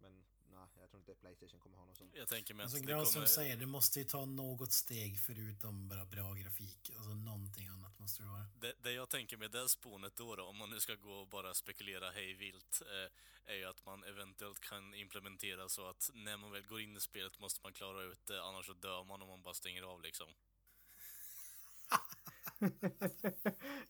Men 0.00 0.24
nej, 0.50 0.66
jag 0.80 0.90
tror 0.90 1.00
inte 1.00 1.14
Playstation 1.14 1.60
kommer 1.60 1.76
ha 1.78 1.84
något 1.84 1.96
sånt. 1.96 2.10
Jag 2.14 2.28
tänker 2.28 2.54
mig 2.54 2.66
Men 2.66 2.98
att 2.98 3.06
som 3.06 3.14
kommer... 3.14 3.26
säger, 3.26 3.56
det 3.56 3.66
måste 3.66 3.98
ju 3.98 4.04
ta 4.04 4.24
något 4.24 4.72
steg 4.72 5.20
förutom 5.20 5.88
bara 5.88 6.04
bra 6.04 6.32
grafik. 6.32 6.90
Alltså 6.96 7.14
någonting 7.14 7.66
annat 7.66 7.98
måste 7.98 8.22
det 8.22 8.28
vara. 8.28 8.46
Det, 8.60 8.72
det 8.82 8.92
jag 8.92 9.08
tänker 9.08 9.36
med 9.36 9.50
det 9.50 9.68
spånet 9.68 10.16
då, 10.16 10.36
då, 10.36 10.44
om 10.44 10.56
man 10.56 10.70
nu 10.70 10.80
ska 10.80 10.94
gå 10.94 11.12
och 11.12 11.28
bara 11.28 11.54
spekulera 11.54 12.10
hej 12.10 12.34
vilt, 12.34 12.82
eh, 12.82 13.52
är 13.52 13.56
ju 13.56 13.64
att 13.64 13.86
man 13.86 14.04
eventuellt 14.04 14.60
kan 14.60 14.94
implementera 14.94 15.68
så 15.68 15.86
att 15.86 16.10
när 16.14 16.36
man 16.36 16.50
väl 16.50 16.66
går 16.66 16.80
in 16.80 16.96
i 16.96 17.00
spelet 17.00 17.38
måste 17.38 17.60
man 17.62 17.72
klara 17.72 18.02
ut 18.02 18.26
det, 18.26 18.42
annars 18.42 18.66
så 18.66 18.72
dör 18.72 19.04
man 19.04 19.22
om 19.22 19.28
man 19.28 19.42
bara 19.42 19.54
stänger 19.54 19.82
av 19.82 20.02
liksom. 20.02 20.28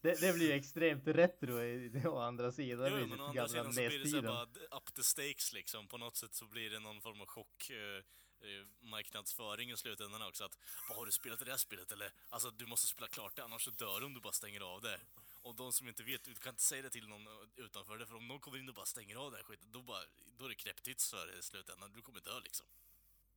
Det, 0.02 0.20
det 0.20 0.32
blir 0.32 0.46
ju 0.46 0.52
extremt 0.52 1.06
retro 1.06 1.58
å 2.10 2.18
andra 2.18 2.52
sidan. 2.52 2.92
Det 2.92 3.00
Jo, 3.00 3.06
men 3.06 3.20
å 3.20 3.26
andra 3.28 3.48
sidan 3.48 3.72
så 3.72 3.80
blir 3.80 3.98
det 3.98 4.10
så 4.10 4.22
bara 4.22 4.42
up 4.78 4.94
the 4.94 5.02
stakes 5.02 5.52
liksom. 5.52 5.88
På 5.88 5.98
något 5.98 6.16
sätt 6.16 6.34
så 6.34 6.46
blir 6.46 6.70
det 6.70 6.80
någon 6.80 7.00
form 7.00 7.20
av 7.20 7.26
chock 7.26 7.70
eh, 7.70 8.00
eh, 8.48 8.66
marknadsföring 8.80 9.70
i 9.70 9.76
slutändan 9.76 10.22
också. 10.22 10.44
Att, 10.44 10.58
vad 10.88 10.98
har 10.98 11.06
du 11.06 11.12
spelat 11.12 11.38
det 11.38 11.50
här 11.50 11.56
spelet? 11.56 11.92
Eller, 11.92 12.12
alltså 12.28 12.50
du 12.50 12.66
måste 12.66 12.86
spela 12.86 13.08
klart 13.08 13.36
det, 13.36 13.44
annars 13.44 13.64
så 13.64 13.70
dör 13.70 14.00
du 14.00 14.06
om 14.06 14.14
du 14.14 14.20
bara 14.20 14.32
stänger 14.32 14.60
av 14.60 14.80
det. 14.82 15.00
Och 15.42 15.54
de 15.54 15.72
som 15.72 15.88
inte 15.88 16.02
vet, 16.02 16.24
du 16.24 16.34
kan 16.34 16.50
inte 16.50 16.62
säga 16.62 16.82
det 16.82 16.90
till 16.90 17.08
någon 17.08 17.26
eh, 17.26 17.64
utanför 17.64 17.98
det, 17.98 18.06
för 18.06 18.16
om 18.16 18.28
någon 18.28 18.40
kommer 18.40 18.58
in 18.58 18.68
och 18.68 18.74
bara 18.74 18.86
stänger 18.86 19.16
av 19.16 19.30
den 19.30 19.36
här 19.40 19.44
skiten, 19.44 19.72
då, 19.72 19.82
bara, 19.82 20.02
då 20.38 20.44
är 20.44 20.48
det 20.48 20.54
knäpptyst 20.54 21.10
för 21.10 21.26
dig 21.26 21.38
i 21.38 21.42
slutändan. 21.42 21.92
Du 21.92 22.02
kommer 22.02 22.20
dö 22.20 22.40
liksom. 22.40 22.66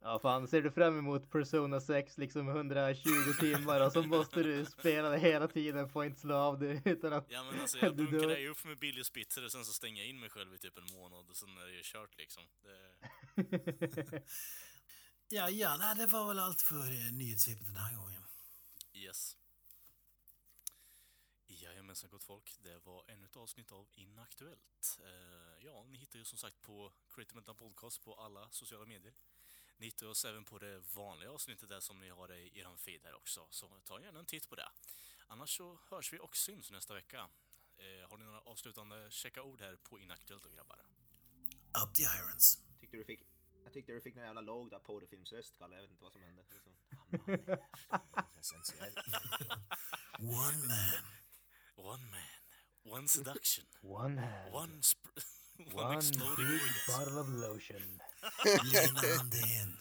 Ja, 0.06 0.20
fan, 0.20 0.48
ser 0.48 0.62
du 0.62 0.72
fram 0.72 1.00
emot 1.00 1.32
Persona 1.32 1.82
6 1.82 2.18
liksom 2.18 2.50
120 2.50 3.10
timmar 3.40 3.86
och 3.86 3.92
så 3.92 4.02
måste 4.02 4.44
du 4.44 4.66
spela 4.66 5.10
det 5.10 5.18
hela 5.18 5.48
tiden, 5.48 5.90
får 5.90 6.06
inte 6.06 6.20
slå 6.20 6.36
av 6.36 6.60
det 6.60 6.82
utan 6.86 7.14
att 7.14 7.26
Ja 7.30 7.44
men 7.44 7.62
alltså 7.62 7.78
jag 7.78 7.96
bunkrar 7.98 8.38
ju 8.38 8.50
upp 8.50 8.64
med 8.66 8.78
billig 8.78 9.06
spitzer 9.06 9.46
och 9.46 9.52
sen 9.52 9.66
så 9.66 9.74
stänger 9.74 10.02
jag 10.02 10.10
in 10.10 10.20
mig 10.20 10.30
själv 10.30 10.54
i 10.54 10.58
typ 10.58 10.78
en 10.78 10.94
månad 10.94 11.30
och 11.30 11.36
sen 11.36 11.58
är 11.58 11.66
det 11.66 11.72
ju 11.72 11.82
kört 11.84 12.18
liksom. 12.18 12.44
Det, 12.64 14.22
Ja, 15.28 15.50
ja, 15.50 15.78
nej, 15.78 15.96
det 15.96 16.06
var 16.06 16.28
väl 16.28 16.40
allt 16.40 16.62
för 16.62 16.76
eh, 16.76 17.14
nyhetssvepet 17.14 17.66
den 17.66 17.76
här 17.76 17.96
gången. 17.96 18.24
Yes. 18.94 19.38
Jajamensan 21.48 22.10
gott 22.10 22.24
folk, 22.24 22.58
det 22.60 22.80
var 22.86 23.04
ännu 23.08 23.26
ett 23.26 23.36
avsnitt 23.36 23.72
av 23.72 23.88
Inaktuellt. 23.94 25.00
Eh, 25.04 25.66
ja, 25.66 25.84
ni 25.84 25.98
hittar 25.98 26.20
ju 26.20 26.26
som 26.26 26.38
sagt 26.38 26.62
på 26.62 26.94
Creative 27.16 27.36
Mental 27.36 27.56
Podcast 27.56 28.04
på 28.04 28.14
alla 28.14 28.50
sociala 28.52 28.86
medier. 28.86 29.14
Ni 29.78 29.86
hittar 29.86 30.08
oss 30.08 30.26
även 30.26 30.46
på 30.46 30.60
det 30.60 30.80
vanliga 30.94 31.32
avsnittet 31.32 31.70
där 31.70 31.80
som 31.80 32.00
ni 32.00 32.10
har 32.10 32.28
det 32.28 32.38
i 32.40 32.60
er 32.60 32.78
feed 32.78 33.02
här 33.04 33.16
också, 33.16 33.48
så 33.50 33.80
ta 33.84 34.02
gärna 34.02 34.20
en 34.20 34.26
titt 34.26 34.50
på 34.50 34.56
det. 34.56 34.70
Annars 35.28 35.58
så 35.58 35.80
hörs 35.90 36.14
vi 36.14 36.20
och 36.20 36.38
syns 36.38 36.72
nästa 36.72 36.94
vecka. 36.94 37.30
Eh, 37.78 38.10
har 38.10 38.18
ni 38.18 38.26
några 38.26 38.40
avslutande 38.40 39.12
checka 39.12 39.44
ord 39.44 39.62
här 39.62 39.76
på 39.76 40.00
Inaktuellt 40.00 40.44
då 40.44 40.50
grabbar? 40.50 40.80
Up 41.84 41.96
the 41.96 42.04
irons. 42.04 42.60
Tyckte 42.80 42.98
du 42.98 43.06
fick, 43.06 43.20
jag 43.64 43.74
tyckte 43.74 43.92
du 43.92 44.02
fick 44.02 44.16
någon 44.16 44.26
jävla 44.26 44.42
låg 44.42 44.70
där 44.70 44.80
porrfilmsröst 44.80 45.58
Kalle, 45.58 45.76
jag 45.76 45.82
vet 45.82 45.92
inte 45.92 46.04
vad 46.04 46.14
som 46.14 46.22
hände. 46.24 46.46
One 50.20 50.68
man. 50.68 51.04
One 51.78 52.06
man, 52.12 52.94
one 52.98 53.08
seduction, 53.08 53.66
One 53.82 54.18
hand, 54.18 54.54
one, 54.54 54.82
sp- 54.82 55.20
one, 55.74 55.86
one 55.88 55.98
exploding 55.98 56.48
big 56.48 56.62
orgasm. 56.62 56.92
bottle 56.92 57.20
of 57.20 57.28
lotion. 57.28 58.02
Lena 58.74 59.02
Andén. 59.20 59.80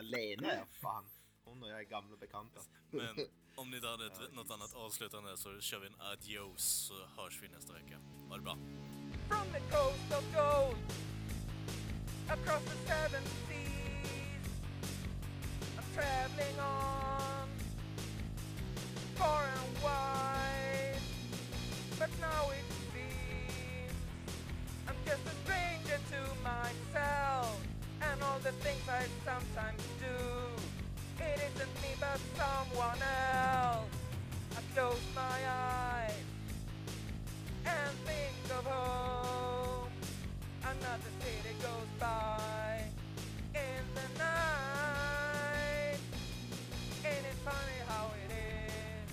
Lena 0.00 0.54
ja, 0.54 0.66
fan. 0.82 1.04
Hon 1.44 1.62
och 1.62 1.68
jag 1.68 1.80
är 1.80 1.84
gamla 1.84 2.16
bekanta. 2.16 2.60
Men 2.90 3.26
om 3.56 3.70
ni 3.70 3.76
inte 3.76 3.88
hade 3.88 4.06
ett, 4.06 4.32
något 4.32 4.50
annat 4.50 4.74
avslutande 4.74 5.36
så 5.36 5.60
kör 5.60 5.78
vi 5.78 5.86
en 5.86 6.00
adios 6.00 6.62
så 6.62 7.22
hörs 7.22 7.42
vi 7.42 7.48
nästa 7.48 7.72
vecka. 7.72 7.98
Ha 8.28 8.36
det 8.36 8.42
bra. 8.42 8.56
from 9.30 9.46
the 9.52 9.60
coast 9.74 10.12
of 10.12 10.24
gold 10.34 10.76
across 12.28 12.62
the 12.64 12.76
seven 12.86 13.22
seas. 13.46 14.48
I'm 15.78 15.84
traveling 15.94 16.58
on 16.58 17.48
far 19.14 19.44
and 19.44 19.84
wide, 19.84 21.00
but 21.98 22.10
now 22.20 22.50
it 22.50 22.64
seems 22.64 22.69
I'm 22.69 22.69
just 25.10 25.26
a 25.26 25.36
stranger 25.42 25.98
to 26.08 26.20
myself 26.44 27.58
and 28.00 28.22
all 28.22 28.38
the 28.44 28.52
things 28.62 28.84
I 28.88 29.02
sometimes 29.26 29.82
do. 29.98 30.18
It 31.18 31.38
isn't 31.50 31.74
me 31.82 31.92
but 31.98 32.20
someone 32.38 33.00
else. 33.42 33.90
I 34.56 34.60
close 34.72 35.02
my 35.16 35.38
eyes 35.50 36.22
and 37.66 37.90
think 38.06 38.38
of 38.56 38.64
home. 38.66 39.90
Another 40.62 41.12
city 41.18 41.54
goes 41.60 41.90
by 41.98 42.84
in 43.54 43.82
the 43.98 44.08
night. 44.16 45.98
Ain't 47.04 47.26
it 47.32 47.38
funny 47.44 47.80
how 47.88 48.12
it 48.22 48.30
is? 48.30 49.10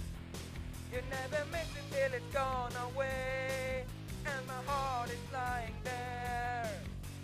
You 0.93 1.01
never 1.09 1.43
miss 1.51 1.69
it 1.73 1.87
till 1.89 2.13
it's 2.13 2.33
gone 2.35 2.73
away. 2.93 3.36
Lying 5.33 5.73
there. 5.83 6.71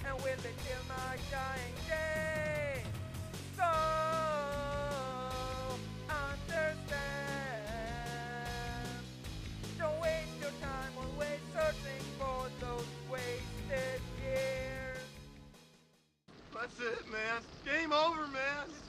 And 0.06 0.16
will 0.18 0.24
they 0.24 0.54
till 0.66 0.84
my 0.88 1.18
dying 1.32 1.78
day? 1.88 2.84
So 3.58 3.70
understand. 6.10 6.94
Don't 9.78 10.00
waste 10.02 10.40
your 10.40 10.52
time 10.62 10.94
searching 11.54 12.04
for 12.20 12.48
those 12.60 12.88
wasted 13.12 14.02
years. 14.22 15.08
That's 16.54 16.80
it, 16.80 17.12
man. 17.12 17.42
Game 17.66 17.92
over, 17.92 18.28
man. 18.28 18.83